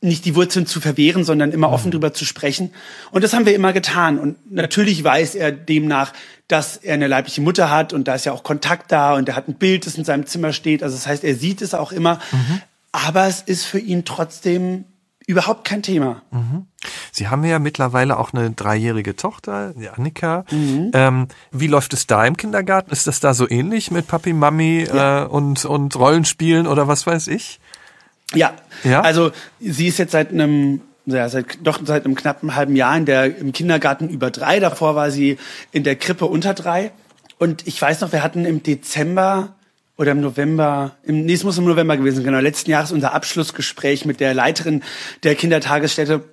[0.00, 1.92] nicht die Wurzeln zu verwehren, sondern immer offen mhm.
[1.92, 2.72] drüber zu sprechen.
[3.10, 4.18] Und das haben wir immer getan.
[4.18, 6.12] Und natürlich weiß er demnach,
[6.48, 9.36] dass er eine leibliche Mutter hat und da ist ja auch Kontakt da und er
[9.36, 10.82] hat ein Bild, das in seinem Zimmer steht.
[10.82, 12.20] Also das heißt, er sieht es auch immer.
[12.30, 12.60] Mhm.
[12.92, 14.84] Aber es ist für ihn trotzdem
[15.26, 16.22] überhaupt kein Thema.
[16.30, 16.66] Mhm.
[17.10, 20.44] Sie haben ja mittlerweile auch eine dreijährige Tochter, die Annika.
[20.50, 20.92] Mhm.
[20.94, 22.92] Ähm, wie läuft es da im Kindergarten?
[22.92, 25.24] Ist das da so ähnlich mit Papi, Mami ja.
[25.24, 27.58] äh, und, und Rollenspielen oder was weiß ich?
[28.34, 28.54] Ja.
[28.82, 32.96] ja, also sie ist jetzt seit einem ja, seit, doch seit einem knappen halben Jahr
[32.96, 34.58] in der, im Kindergarten über drei.
[34.58, 35.38] Davor war sie
[35.70, 36.90] in der Krippe unter drei.
[37.38, 39.54] Und ich weiß noch, wir hatten im Dezember
[39.96, 44.04] oder im November, im, nee, es muss im November gewesen, genau, letzten Jahres unser Abschlussgespräch
[44.04, 44.82] mit der Leiterin
[45.22, 46.24] der Kindertagesstätte.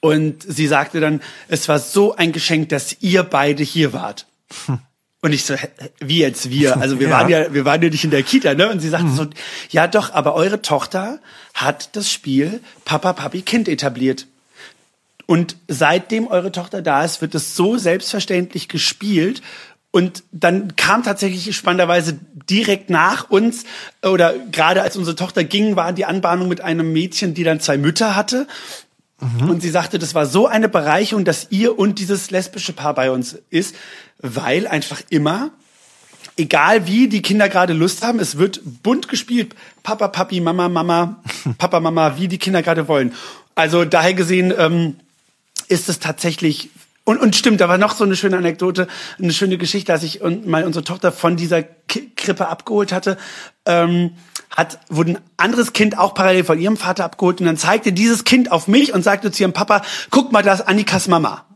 [0.00, 4.26] Und sie sagte dann, es war so ein Geschenk, dass ihr beide hier wart.
[4.66, 4.78] Hm.
[5.26, 5.56] Und ich so,
[5.98, 6.76] wie jetzt wir?
[6.76, 7.14] Also wir ja.
[7.14, 8.70] waren ja, wir waren ja nicht in der Kita, ne?
[8.70, 9.16] Und sie sagte mhm.
[9.16, 9.26] so,
[9.70, 11.18] ja doch, aber eure Tochter
[11.52, 14.28] hat das Spiel Papa, Papi, Kind etabliert.
[15.26, 19.42] Und seitdem eure Tochter da ist, wird es so selbstverständlich gespielt.
[19.90, 23.64] Und dann kam tatsächlich spannenderweise direkt nach uns,
[24.04, 27.78] oder gerade als unsere Tochter ging, war die Anbahnung mit einem Mädchen, die dann zwei
[27.78, 28.46] Mütter hatte.
[29.20, 29.50] Mhm.
[29.50, 33.10] Und sie sagte, das war so eine Bereicherung, dass ihr und dieses lesbische Paar bei
[33.10, 33.74] uns ist,
[34.18, 35.50] weil einfach immer,
[36.36, 39.54] egal wie die Kinder gerade Lust haben, es wird bunt gespielt.
[39.82, 41.22] Papa, Papi, Mama, Mama,
[41.58, 43.14] Papa, Mama, wie die Kinder gerade wollen.
[43.54, 44.96] Also daher gesehen ähm,
[45.68, 46.70] ist es tatsächlich
[47.06, 48.88] und, und stimmt, da war noch so eine schöne Anekdote,
[49.22, 53.16] eine schöne Geschichte, als ich mal unsere Tochter von dieser Krippe abgeholt hatte.
[53.64, 54.16] Ähm,
[54.50, 58.24] hat, wurde ein anderes Kind auch parallel von ihrem Vater abgeholt und dann zeigte dieses
[58.24, 61.46] Kind auf mich und sagte zu ihrem Papa, guck mal, das ist Annikas Mama.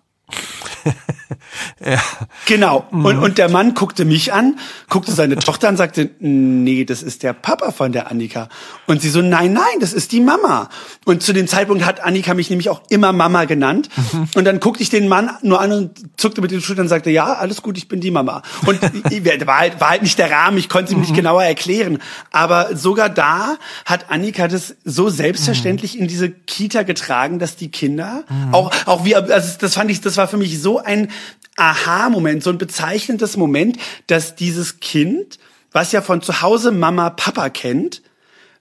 [1.85, 2.01] ja.
[2.47, 2.87] Genau.
[2.91, 3.05] Mhm.
[3.05, 4.59] Und, und der Mann guckte mich an,
[4.89, 8.49] guckte seine Tochter an, sagte, nee, das ist der Papa von der Annika.
[8.87, 10.69] Und sie so, nein, nein, das ist die Mama.
[11.05, 13.89] Und zu dem Zeitpunkt hat Annika mich nämlich auch immer Mama genannt.
[13.97, 14.29] Mhm.
[14.35, 17.11] Und dann guckte ich den Mann nur an und zuckte mit den Schultern und sagte,
[17.11, 18.43] ja, alles gut, ich bin die Mama.
[18.67, 18.81] Und
[19.47, 21.03] war halt, war halt nicht der Rahmen, ich konnte ihm mhm.
[21.03, 21.99] nicht genauer erklären.
[22.31, 26.03] Aber sogar da hat Annika das so selbstverständlich mhm.
[26.03, 28.55] in diese Kita getragen, dass die Kinder mhm.
[28.55, 31.09] auch, auch wie, also das fand ich, das war für mich so ein
[31.57, 35.39] Aha-Moment, so ein bezeichnendes Moment, dass dieses Kind,
[35.73, 38.03] was ja von zu Hause Mama, Papa kennt,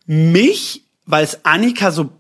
[0.06, 2.12] mich, weil es Annika so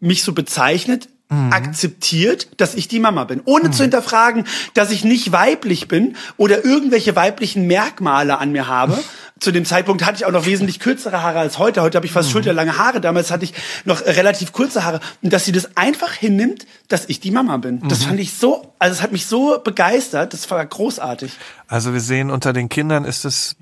[0.00, 1.52] mich so bezeichnet, mhm.
[1.52, 3.72] akzeptiert, dass ich die Mama bin, ohne mhm.
[3.72, 8.98] zu hinterfragen, dass ich nicht weiblich bin oder irgendwelche weiblichen Merkmale an mir habe.
[9.40, 11.80] Zu dem Zeitpunkt hatte ich auch noch wesentlich kürzere Haare als heute.
[11.80, 12.32] Heute habe ich fast mhm.
[12.32, 13.00] schulterlange Haare.
[13.00, 13.54] Damals hatte ich
[13.84, 14.98] noch relativ kurze Haare.
[15.22, 17.86] Und dass sie das einfach hinnimmt, dass ich die Mama bin.
[17.88, 18.04] Das mhm.
[18.04, 20.32] fand ich so, also es hat mich so begeistert.
[20.32, 21.30] Das war großartig.
[21.68, 23.54] Also wir sehen, unter den Kindern ist es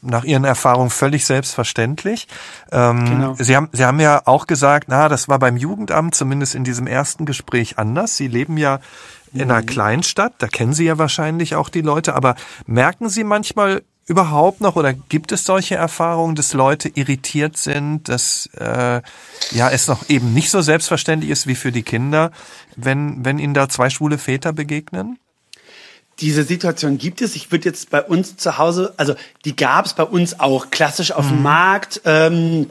[0.00, 2.28] nach Ihren Erfahrungen völlig selbstverständlich.
[2.70, 3.34] Ähm, genau.
[3.38, 6.86] Sie haben, Sie haben ja auch gesagt, na, das war beim Jugendamt zumindest in diesem
[6.86, 8.16] ersten Gespräch anders.
[8.16, 8.80] Sie leben ja
[9.32, 9.66] in einer mhm.
[9.66, 12.34] Kleinstadt, da kennen Sie ja wahrscheinlich auch die Leute, aber
[12.66, 18.48] merken Sie manchmal überhaupt noch oder gibt es solche Erfahrungen, dass Leute irritiert sind, dass
[18.58, 19.00] äh,
[19.52, 22.32] ja es noch eben nicht so selbstverständlich ist wie für die Kinder,
[22.76, 25.18] wenn wenn ihnen da zwei schwule Väter begegnen?
[26.20, 27.34] Diese Situation gibt es.
[27.36, 31.12] Ich würde jetzt bei uns zu Hause, also die gab es bei uns auch klassisch
[31.12, 31.36] auf mhm.
[31.36, 32.00] dem Markt.
[32.04, 32.66] Ähm,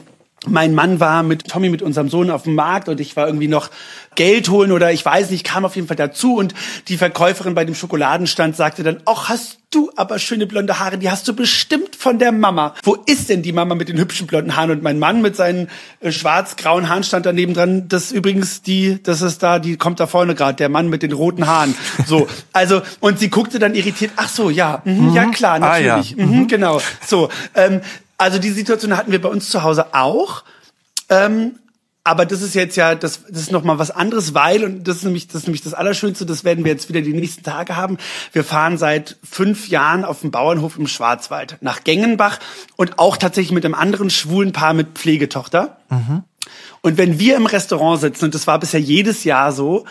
[0.46, 3.48] mein Mann war mit Tommy, mit unserem Sohn auf dem Markt und ich war irgendwie
[3.48, 3.70] noch
[4.14, 6.54] Geld holen oder ich weiß nicht, kam auf jeden Fall dazu und
[6.88, 11.10] die Verkäuferin bei dem Schokoladenstand sagte dann, ach, hast du aber schöne blonde Haare, die
[11.10, 12.74] hast du bestimmt von der Mama.
[12.82, 14.70] Wo ist denn die Mama mit den hübschen blonden Haaren?
[14.70, 15.68] Und mein Mann mit seinen
[16.00, 17.88] äh, schwarz-grauen Haaren stand daneben dran.
[17.88, 21.02] Das ist übrigens die, das ist da, die kommt da vorne gerade, der Mann mit
[21.02, 21.74] den roten Haaren.
[22.06, 25.14] So, also, und sie guckte dann irritiert, ach so, ja, mh, mhm.
[25.14, 26.26] ja klar, natürlich, ah, ja.
[26.26, 26.48] Mhm, mhm.
[26.48, 27.30] genau, so.
[27.54, 27.80] Ähm,
[28.22, 30.44] also die Situation hatten wir bei uns zu Hause auch.
[31.08, 31.58] Ähm,
[32.04, 34.96] aber das ist jetzt ja, das, das ist noch mal was anderes, weil, und das
[34.96, 37.76] ist nämlich das, ist nämlich das Allerschönste, das werden wir jetzt wieder die nächsten Tage
[37.76, 37.96] haben.
[38.32, 42.40] Wir fahren seit fünf Jahren auf dem Bauernhof im Schwarzwald nach Gengenbach
[42.76, 45.78] und auch tatsächlich mit einem anderen schwulen Paar mit Pflegetochter.
[45.90, 46.24] Mhm.
[46.80, 49.84] Und wenn wir im Restaurant sitzen, und das war bisher jedes Jahr so,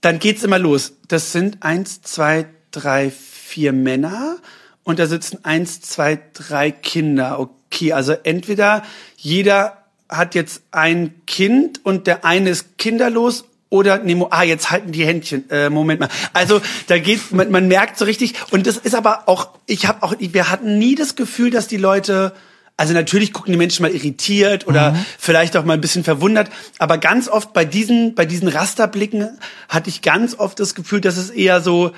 [0.00, 0.94] dann geht's immer los.
[1.06, 4.38] Das sind eins, zwei, drei, vier Männer
[4.84, 7.38] und da sitzen eins, zwei, drei Kinder.
[7.38, 8.82] Okay, also entweder
[9.16, 9.78] jeder
[10.08, 15.06] hat jetzt ein Kind und der eine ist kinderlos oder Nemo, ah, jetzt halten die
[15.06, 15.48] Händchen.
[15.48, 16.08] Äh, Moment mal.
[16.32, 18.34] Also da geht, man, man merkt so richtig.
[18.50, 21.76] Und das ist aber auch, ich habe auch, wir hatten nie das Gefühl, dass die
[21.76, 22.32] Leute
[22.80, 25.04] also natürlich gucken die Menschen mal irritiert oder mhm.
[25.18, 29.90] vielleicht auch mal ein bisschen verwundert, aber ganz oft bei diesen, bei diesen Rasterblicken hatte
[29.90, 31.92] ich ganz oft das Gefühl, dass es eher so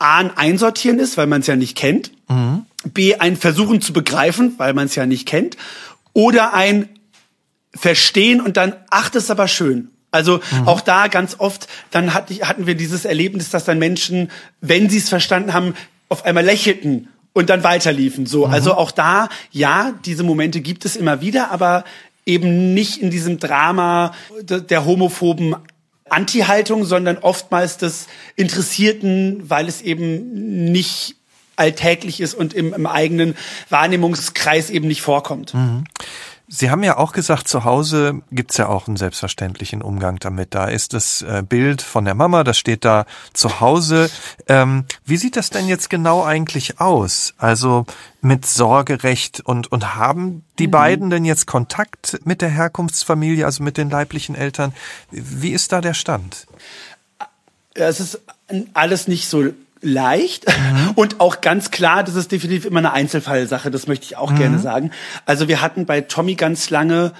[0.00, 2.64] A, ein Einsortieren ist, weil man es ja nicht kennt, mhm.
[2.84, 5.56] B, ein Versuchen zu begreifen, weil man es ja nicht kennt,
[6.12, 6.88] oder ein
[7.74, 9.90] Verstehen und dann, ach, das ist aber schön.
[10.10, 10.66] Also mhm.
[10.66, 14.30] auch da ganz oft, dann hatten wir dieses Erlebnis, dass dann Menschen,
[14.60, 15.74] wenn sie es verstanden haben,
[16.08, 18.26] auf einmal lächelten und dann weiterliefen.
[18.26, 18.52] So, mhm.
[18.52, 21.84] also auch da, ja, diese Momente gibt es immer wieder, aber
[22.26, 25.54] eben nicht in diesem Drama der homophoben
[26.10, 28.06] Anti-Haltung, sondern oftmals des
[28.36, 31.16] Interessierten, weil es eben nicht
[31.56, 33.36] alltäglich ist und im, im eigenen
[33.68, 35.54] Wahrnehmungskreis eben nicht vorkommt.
[35.54, 35.84] Mhm.
[36.52, 40.52] Sie haben ja auch gesagt, zu Hause gibt's ja auch einen selbstverständlichen Umgang damit.
[40.52, 44.10] Da ist das äh, Bild von der Mama, das steht da zu Hause.
[44.48, 47.34] Ähm, wie sieht das denn jetzt genau eigentlich aus?
[47.38, 47.86] Also
[48.20, 50.72] mit Sorgerecht und, und haben die mhm.
[50.72, 54.74] beiden denn jetzt Kontakt mit der Herkunftsfamilie, also mit den leiblichen Eltern?
[55.12, 56.48] Wie ist da der Stand?
[57.74, 58.20] Es ist
[58.74, 60.90] alles nicht so leicht mhm.
[60.94, 64.36] und auch ganz klar, das ist definitiv immer eine Einzelfallsache, das möchte ich auch mhm.
[64.38, 64.90] gerne sagen.
[65.26, 67.12] Also wir hatten bei Tommy ganz lange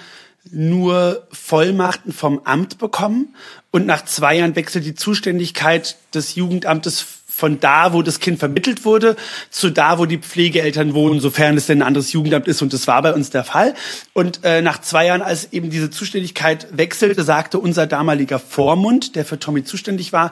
[0.51, 3.35] nur Vollmachten vom Amt bekommen
[3.71, 8.85] und nach zwei Jahren wechselt die Zuständigkeit des Jugendamtes von da, wo das Kind vermittelt
[8.85, 9.15] wurde,
[9.49, 12.61] zu da, wo die Pflegeeltern wohnen, sofern es denn ein anderes Jugendamt ist.
[12.61, 13.73] Und das war bei uns der Fall.
[14.13, 19.25] Und äh, nach zwei Jahren, als eben diese Zuständigkeit wechselte, sagte unser damaliger Vormund, der
[19.25, 20.31] für Tommy zuständig war,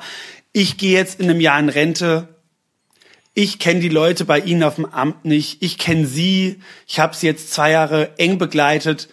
[0.52, 2.28] ich gehe jetzt in einem Jahr in Rente,
[3.34, 7.16] ich kenne die Leute bei Ihnen auf dem Amt nicht, ich kenne Sie, ich habe
[7.16, 9.08] Sie jetzt zwei Jahre eng begleitet,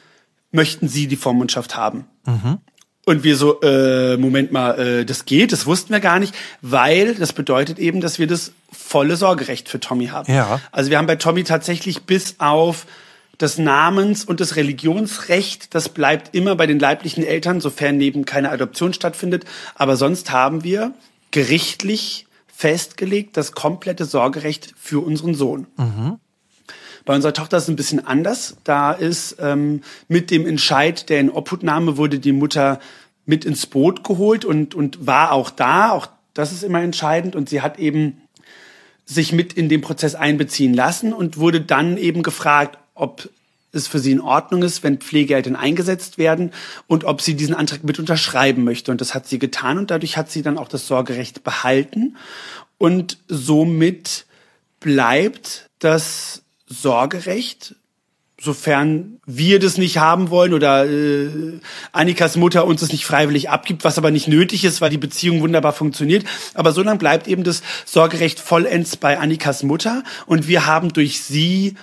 [0.51, 2.07] möchten Sie die Vormundschaft haben?
[2.26, 2.59] Mhm.
[3.05, 7.14] Und wir so, äh, Moment mal, äh, das geht, das wussten wir gar nicht, weil
[7.14, 10.32] das bedeutet eben, dass wir das volle Sorgerecht für Tommy haben.
[10.32, 10.61] Ja.
[10.72, 12.87] Also wir haben bei Tommy tatsächlich bis auf
[13.39, 18.51] das Namens- und das Religionsrecht, das bleibt immer bei den leiblichen Eltern, sofern neben keine
[18.51, 19.45] Adoption stattfindet.
[19.76, 20.93] Aber sonst haben wir
[21.37, 25.66] gerichtlich festgelegt das komplette Sorgerecht für unseren Sohn.
[25.76, 26.18] Mhm.
[27.05, 28.57] Bei unserer Tochter ist es ein bisschen anders.
[28.64, 32.80] Da ist ähm, mit dem Entscheid der Inobhutnahme wurde die Mutter
[33.26, 35.91] mit ins Boot geholt und, und war auch da.
[35.91, 37.37] Auch das ist immer entscheidend.
[37.37, 38.22] Und sie hat eben
[39.05, 43.28] sich mit in den Prozess einbeziehen lassen und wurde dann eben gefragt, ob
[43.76, 46.52] es für sie in Ordnung ist, wenn Pflegeeltern eingesetzt werden
[46.86, 48.90] und ob sie diesen Antrag mit unterschreiben möchte.
[48.90, 52.16] Und das hat sie getan und dadurch hat sie dann auch das Sorgerecht behalten.
[52.78, 54.26] Und somit
[54.80, 57.76] bleibt das Sorgerecht
[58.38, 61.58] sofern wir das nicht haben wollen oder äh,
[61.92, 65.40] Annikas Mutter uns das nicht freiwillig abgibt, was aber nicht nötig ist, weil die Beziehung
[65.40, 66.24] wunderbar funktioniert.
[66.52, 71.22] Aber so lange bleibt eben das Sorgerecht vollends bei Annikas Mutter und wir haben durch
[71.22, 71.76] sie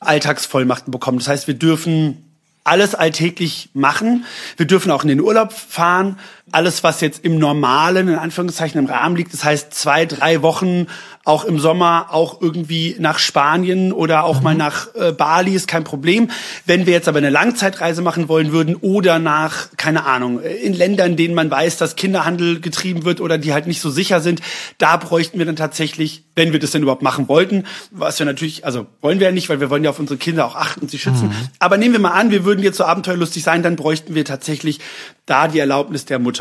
[0.00, 1.18] Alltagsvollmachten bekommen.
[1.18, 2.24] Das heißt, wir dürfen
[2.64, 4.24] alles alltäglich machen.
[4.56, 6.18] Wir dürfen auch in den Urlaub fahren.
[6.52, 9.32] Alles, was jetzt im normalen, in Anführungszeichen, im Rahmen liegt.
[9.32, 10.86] Das heißt, zwei, drei Wochen
[11.24, 14.44] auch im Sommer auch irgendwie nach Spanien oder auch mhm.
[14.44, 16.30] mal nach äh, Bali ist kein Problem.
[16.64, 21.16] Wenn wir jetzt aber eine Langzeitreise machen wollen würden oder nach, keine Ahnung, in Ländern,
[21.16, 24.40] denen man weiß, dass Kinderhandel getrieben wird oder die halt nicht so sicher sind,
[24.78, 28.64] da bräuchten wir dann tatsächlich, wenn wir das denn überhaupt machen wollten, was wir natürlich,
[28.64, 30.90] also wollen wir ja nicht, weil wir wollen ja auf unsere Kinder auch achten und
[30.90, 31.28] sie schützen.
[31.28, 31.48] Mhm.
[31.58, 34.80] Aber nehmen wir mal an, wir würden jetzt so abenteuerlustig sein, dann bräuchten wir tatsächlich
[35.26, 36.39] da die Erlaubnis der Mutter.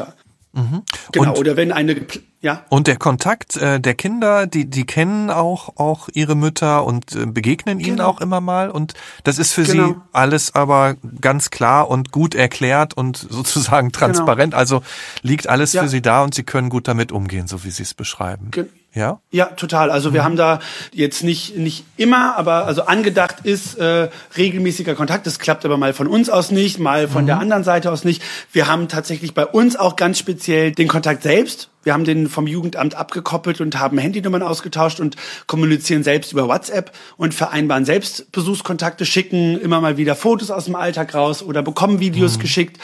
[0.54, 0.82] Mhm.
[1.12, 1.96] Genau, und, oder wenn eine,
[2.42, 2.66] ja.
[2.70, 7.26] Und der Kontakt äh, der Kinder, die, die kennen auch, auch ihre Mütter und äh,
[7.28, 7.88] begegnen genau.
[7.88, 8.70] ihnen auch immer mal.
[8.72, 8.94] Und
[9.24, 9.88] das ist für genau.
[9.88, 14.00] sie alles aber ganz klar und gut erklärt und sozusagen genau.
[14.00, 14.52] transparent.
[14.52, 14.60] Genau.
[14.60, 14.82] Also
[15.22, 15.84] liegt alles ja.
[15.84, 18.50] für sie da und sie können gut damit umgehen, so wie sie es beschreiben.
[18.52, 19.20] Ge ja?
[19.32, 19.92] Ja, total.
[19.92, 20.26] Also wir mhm.
[20.26, 20.60] haben da
[20.92, 25.28] jetzt nicht nicht immer, aber also angedacht ist äh, regelmäßiger Kontakt.
[25.28, 27.28] Das klappt aber mal von uns aus nicht, mal von mhm.
[27.28, 28.24] der anderen Seite aus nicht.
[28.52, 31.70] Wir haben tatsächlich bei uns auch ganz speziell den Kontakt selbst.
[31.84, 35.16] Wir haben den vom Jugendamt abgekoppelt und haben Handynummern ausgetauscht und
[35.48, 40.76] kommunizieren selbst über WhatsApp und vereinbaren selbst Besuchskontakte, schicken immer mal wieder Fotos aus dem
[40.76, 42.42] Alltag raus oder bekommen Videos mhm.
[42.42, 42.78] geschickt.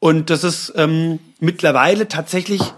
[0.00, 2.74] Und das ist ähm, mittlerweile tatsächlich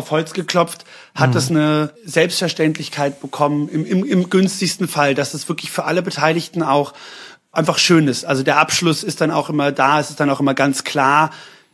[0.00, 0.84] auf Holz geklopft,
[1.14, 1.36] hat mhm.
[1.36, 6.62] es eine Selbstverständlichkeit bekommen, im, im, im günstigsten Fall, dass es wirklich für alle Beteiligten
[6.62, 6.92] auch
[7.52, 8.24] einfach schön ist.
[8.24, 11.30] Also der Abschluss ist dann auch immer da, es ist dann auch immer ganz klar,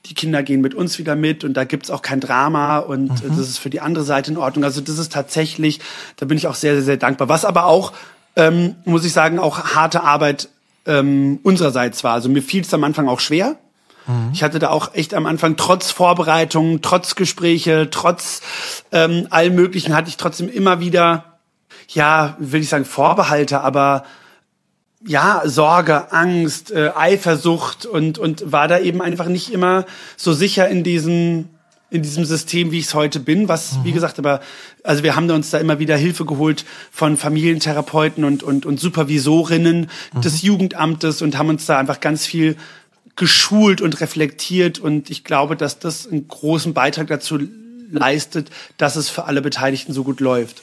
[0.07, 3.37] die Kinder gehen mit uns wieder mit und da gibt's auch kein Drama und mhm.
[3.37, 4.65] das ist für die andere Seite in Ordnung.
[4.65, 5.81] Also das ist tatsächlich,
[6.17, 7.29] da bin ich auch sehr, sehr, sehr dankbar.
[7.29, 7.93] Was aber auch,
[8.37, 10.49] ähm, muss ich sagen, auch harte Arbeit
[10.87, 12.13] ähm, unsererseits war.
[12.13, 13.57] Also mir fiel es am Anfang auch schwer,
[14.07, 14.31] Mhm.
[14.33, 18.43] Ich hatte da auch echt am Anfang trotz Vorbereitungen, trotz Gespräche, trotz
[18.93, 21.39] ähm, allem Möglichen hatte ich trotzdem immer wieder,
[21.89, 24.05] ja, will ich sagen Vorbehalte, aber
[25.05, 29.85] ja, Sorge, Angst, äh, Eifersucht und, und war da eben einfach nicht immer
[30.17, 31.49] so sicher in diesem,
[31.91, 33.85] in diesem System, wie ich es heute bin, was, mhm.
[33.85, 34.41] wie gesagt, aber,
[34.83, 39.89] also wir haben uns da immer wieder Hilfe geholt von Familientherapeuten und, und, und Supervisorinnen
[40.15, 40.21] mhm.
[40.21, 42.57] des Jugendamtes und haben uns da einfach ganz viel
[43.17, 47.39] geschult und reflektiert und ich glaube, dass das einen großen Beitrag dazu
[47.91, 50.63] leistet, dass es für alle Beteiligten so gut läuft.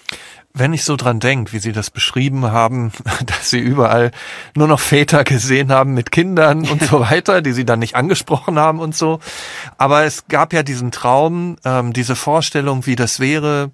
[0.56, 2.92] Wenn ich so dran denke, wie Sie das beschrieben haben,
[3.26, 4.12] dass Sie überall
[4.56, 8.60] nur noch Väter gesehen haben mit Kindern und so weiter, die Sie dann nicht angesprochen
[8.60, 9.20] haben und so.
[9.80, 13.72] Aber es gab ja diesen Traum, ähm, diese Vorstellung, wie das wäre,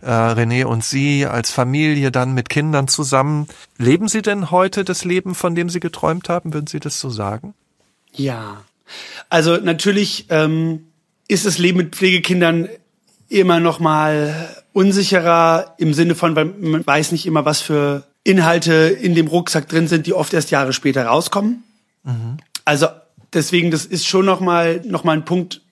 [0.00, 3.46] äh, René und Sie als Familie dann mit Kindern zusammen.
[3.76, 6.54] Leben Sie denn heute das Leben, von dem Sie geträumt haben?
[6.54, 7.52] Würden Sie das so sagen?
[8.14, 8.64] Ja.
[9.28, 10.86] Also natürlich ähm,
[11.28, 12.68] ist das Leben mit Pflegekindern
[13.28, 18.72] immer noch mal unsicherer im Sinne von, weil man weiß nicht immer, was für Inhalte
[18.72, 21.64] in dem Rucksack drin sind, die oft erst Jahre später rauskommen.
[22.04, 22.36] Mhm.
[22.64, 22.88] Also
[23.32, 25.62] deswegen, das ist schon noch mal noch mal ein Punkt,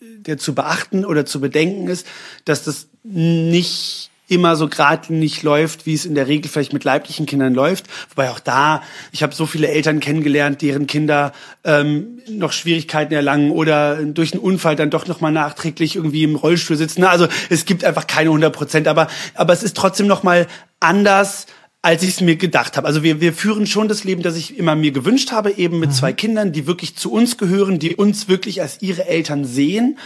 [0.00, 2.06] der zu beachten oder zu bedenken ist,
[2.44, 7.26] dass das nicht immer so geradlinig läuft, wie es in der Regel vielleicht mit leiblichen
[7.26, 7.86] Kindern läuft.
[8.10, 11.32] Wobei auch da, ich habe so viele Eltern kennengelernt, deren Kinder
[11.64, 16.36] ähm, noch Schwierigkeiten erlangen oder durch einen Unfall dann doch noch mal nachträglich irgendwie im
[16.36, 17.04] Rollstuhl sitzen.
[17.04, 20.46] Also es gibt einfach keine 100 Prozent, aber aber es ist trotzdem noch mal
[20.80, 21.46] anders
[21.86, 22.88] als ich es mir gedacht habe.
[22.88, 25.90] Also wir, wir führen schon das Leben, das ich immer mir gewünscht habe, eben mit
[25.90, 25.94] mhm.
[25.94, 29.96] zwei Kindern, die wirklich zu uns gehören, die uns wirklich als ihre Eltern sehen.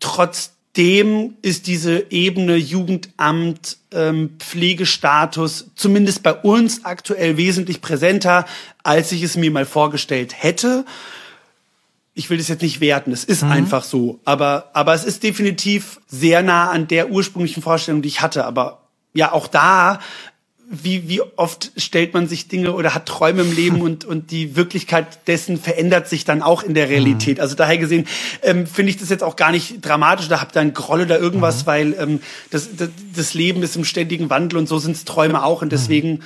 [0.00, 8.46] Trotz dem ist diese Ebene Jugendamt, ähm, Pflegestatus zumindest bei uns aktuell wesentlich präsenter,
[8.82, 10.84] als ich es mir mal vorgestellt hätte.
[12.14, 13.52] Ich will das jetzt nicht werten, es ist mhm.
[13.52, 18.20] einfach so, aber aber es ist definitiv sehr nah an der ursprünglichen Vorstellung, die ich
[18.20, 18.82] hatte, aber
[19.14, 20.00] ja, auch da
[20.70, 24.54] wie, wie oft stellt man sich Dinge oder hat Träume im Leben und, und die
[24.54, 27.38] Wirklichkeit dessen verändert sich dann auch in der Realität.
[27.38, 27.42] Mhm.
[27.42, 28.06] Also daher gesehen
[28.42, 31.18] ähm, finde ich das jetzt auch gar nicht dramatisch oder habt da einen Groll oder
[31.18, 31.66] irgendwas, mhm.
[31.66, 35.62] weil ähm, das, das, das Leben ist im ständigen Wandel und so sind Träume auch
[35.62, 36.22] und deswegen mhm.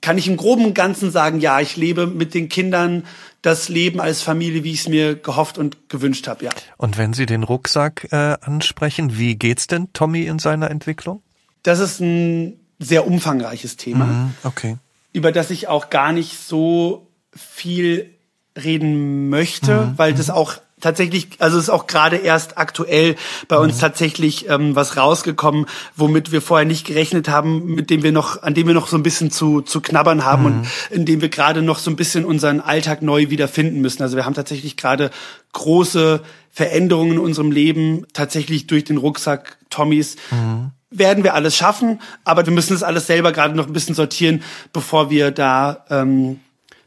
[0.00, 3.04] kann ich im groben und Ganzen sagen, ja, ich lebe mit den Kindern
[3.42, 6.50] das Leben als Familie, wie ich es mir gehofft und gewünscht habe, ja.
[6.78, 11.22] Und wenn Sie den Rucksack äh, ansprechen, wie geht's denn Tommy in seiner Entwicklung?
[11.62, 14.76] Das ist ein sehr umfangreiches Thema, mhm, okay.
[15.12, 18.10] über das ich auch gar nicht so viel
[18.56, 20.34] reden möchte, mhm, weil das mhm.
[20.34, 23.16] auch tatsächlich, also es ist auch gerade erst aktuell
[23.48, 23.80] bei uns mhm.
[23.80, 25.66] tatsächlich ähm, was rausgekommen,
[25.96, 28.96] womit wir vorher nicht gerechnet haben, mit dem wir noch, an dem wir noch so
[28.96, 30.46] ein bisschen zu zu knabbern haben mhm.
[30.46, 34.02] und in dem wir gerade noch so ein bisschen unseren Alltag neu wiederfinden müssen.
[34.02, 35.10] Also wir haben tatsächlich gerade
[35.52, 36.20] große
[36.50, 40.16] Veränderungen in unserem Leben tatsächlich durch den Rucksack Tommys.
[40.30, 43.94] Mhm werden wir alles schaffen, aber wir müssen das alles selber gerade noch ein bisschen
[43.94, 46.40] sortieren, bevor wir da ähm,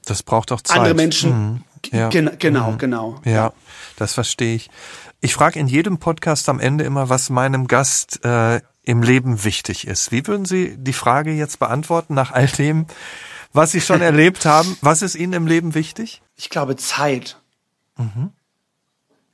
[0.05, 0.77] das braucht auch Zeit.
[0.77, 1.63] andere Menschen mhm.
[1.91, 2.09] ja.
[2.09, 2.77] Gen genau, mhm.
[2.77, 3.21] genau.
[3.25, 3.53] Ja, ja,
[3.97, 4.69] das verstehe ich.
[5.21, 9.85] Ich frage in jedem Podcast am Ende immer, was meinem Gast äh, im Leben wichtig
[9.85, 10.11] ist.
[10.11, 12.85] Wie würden Sie die Frage jetzt beantworten nach all dem,
[13.51, 14.77] was Sie schon erlebt haben?
[14.81, 16.21] Was ist Ihnen im Leben wichtig?
[16.37, 17.37] Ich glaube Zeit.
[17.97, 18.31] Mhm.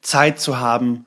[0.01, 1.05] Zeit zu haben,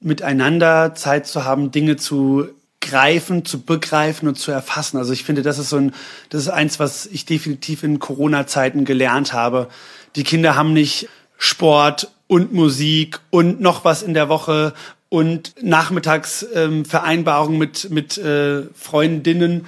[0.00, 2.48] miteinander Zeit zu haben, Dinge zu
[2.84, 4.98] greifen, zu begreifen und zu erfassen.
[4.98, 5.92] Also ich finde, das ist so ein,
[6.28, 9.68] das ist eins, was ich definitiv in Corona-Zeiten gelernt habe.
[10.14, 11.08] Die Kinder haben nicht
[11.38, 14.74] Sport und Musik und noch was in der Woche
[15.08, 19.66] und Nachmittagsvereinbarungen ähm, mit, mit äh, Freundinnen,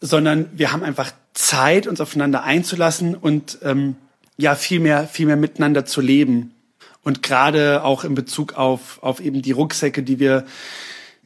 [0.00, 3.96] sondern wir haben einfach Zeit, uns aufeinander einzulassen und ähm,
[4.36, 6.52] ja, viel mehr, viel mehr miteinander zu leben.
[7.02, 10.44] Und gerade auch in Bezug auf, auf eben die Rucksäcke, die wir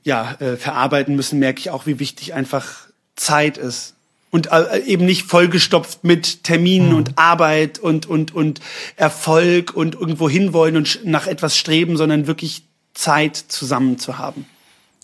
[0.08, 3.94] ja, äh, verarbeiten müssen, merke ich auch, wie wichtig einfach Zeit ist.
[4.30, 6.96] Und äh, eben nicht vollgestopft mit Terminen mhm.
[6.96, 8.60] und Arbeit und, und, und
[8.96, 14.46] Erfolg und irgendwo hinwollen und nach etwas streben, sondern wirklich Zeit zusammen zu haben.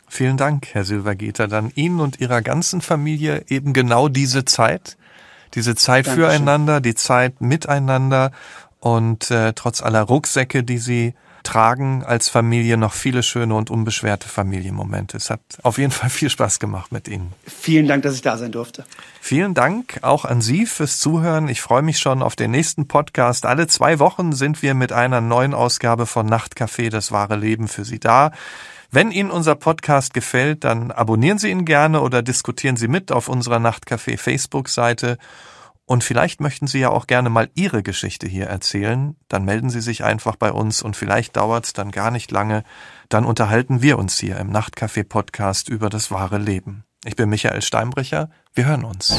[0.08, 1.48] Vielen Dank, Herr Silvergeter.
[1.48, 4.96] Dann Ihnen und Ihrer ganzen Familie eben genau diese Zeit,
[5.54, 6.30] diese Zeit Dankeschön.
[6.30, 8.30] füreinander, die Zeit miteinander
[8.80, 11.14] und äh, trotz aller Rucksäcke, die Sie
[11.44, 15.16] tragen als Familie noch viele schöne und unbeschwerte Familienmomente.
[15.16, 17.32] Es hat auf jeden Fall viel Spaß gemacht mit Ihnen.
[17.46, 18.84] Vielen Dank, dass ich da sein durfte.
[19.20, 21.48] Vielen Dank auch an Sie fürs Zuhören.
[21.48, 23.46] Ich freue mich schon auf den nächsten Podcast.
[23.46, 27.84] Alle zwei Wochen sind wir mit einer neuen Ausgabe von Nachtcafé, das wahre Leben für
[27.84, 28.32] Sie da.
[28.90, 33.28] Wenn Ihnen unser Podcast gefällt, dann abonnieren Sie ihn gerne oder diskutieren Sie mit auf
[33.28, 35.18] unserer Nachtcafé Facebook-Seite
[35.86, 39.16] und vielleicht möchten Sie ja auch gerne mal Ihre Geschichte hier erzählen.
[39.28, 42.64] Dann melden Sie sich einfach bei uns und vielleicht dauert es dann gar nicht lange.
[43.10, 46.84] Dann unterhalten wir uns hier im Nachtcafé Podcast über das wahre Leben.
[47.04, 48.30] Ich bin Michael Steinbrecher.
[48.54, 49.14] Wir hören uns.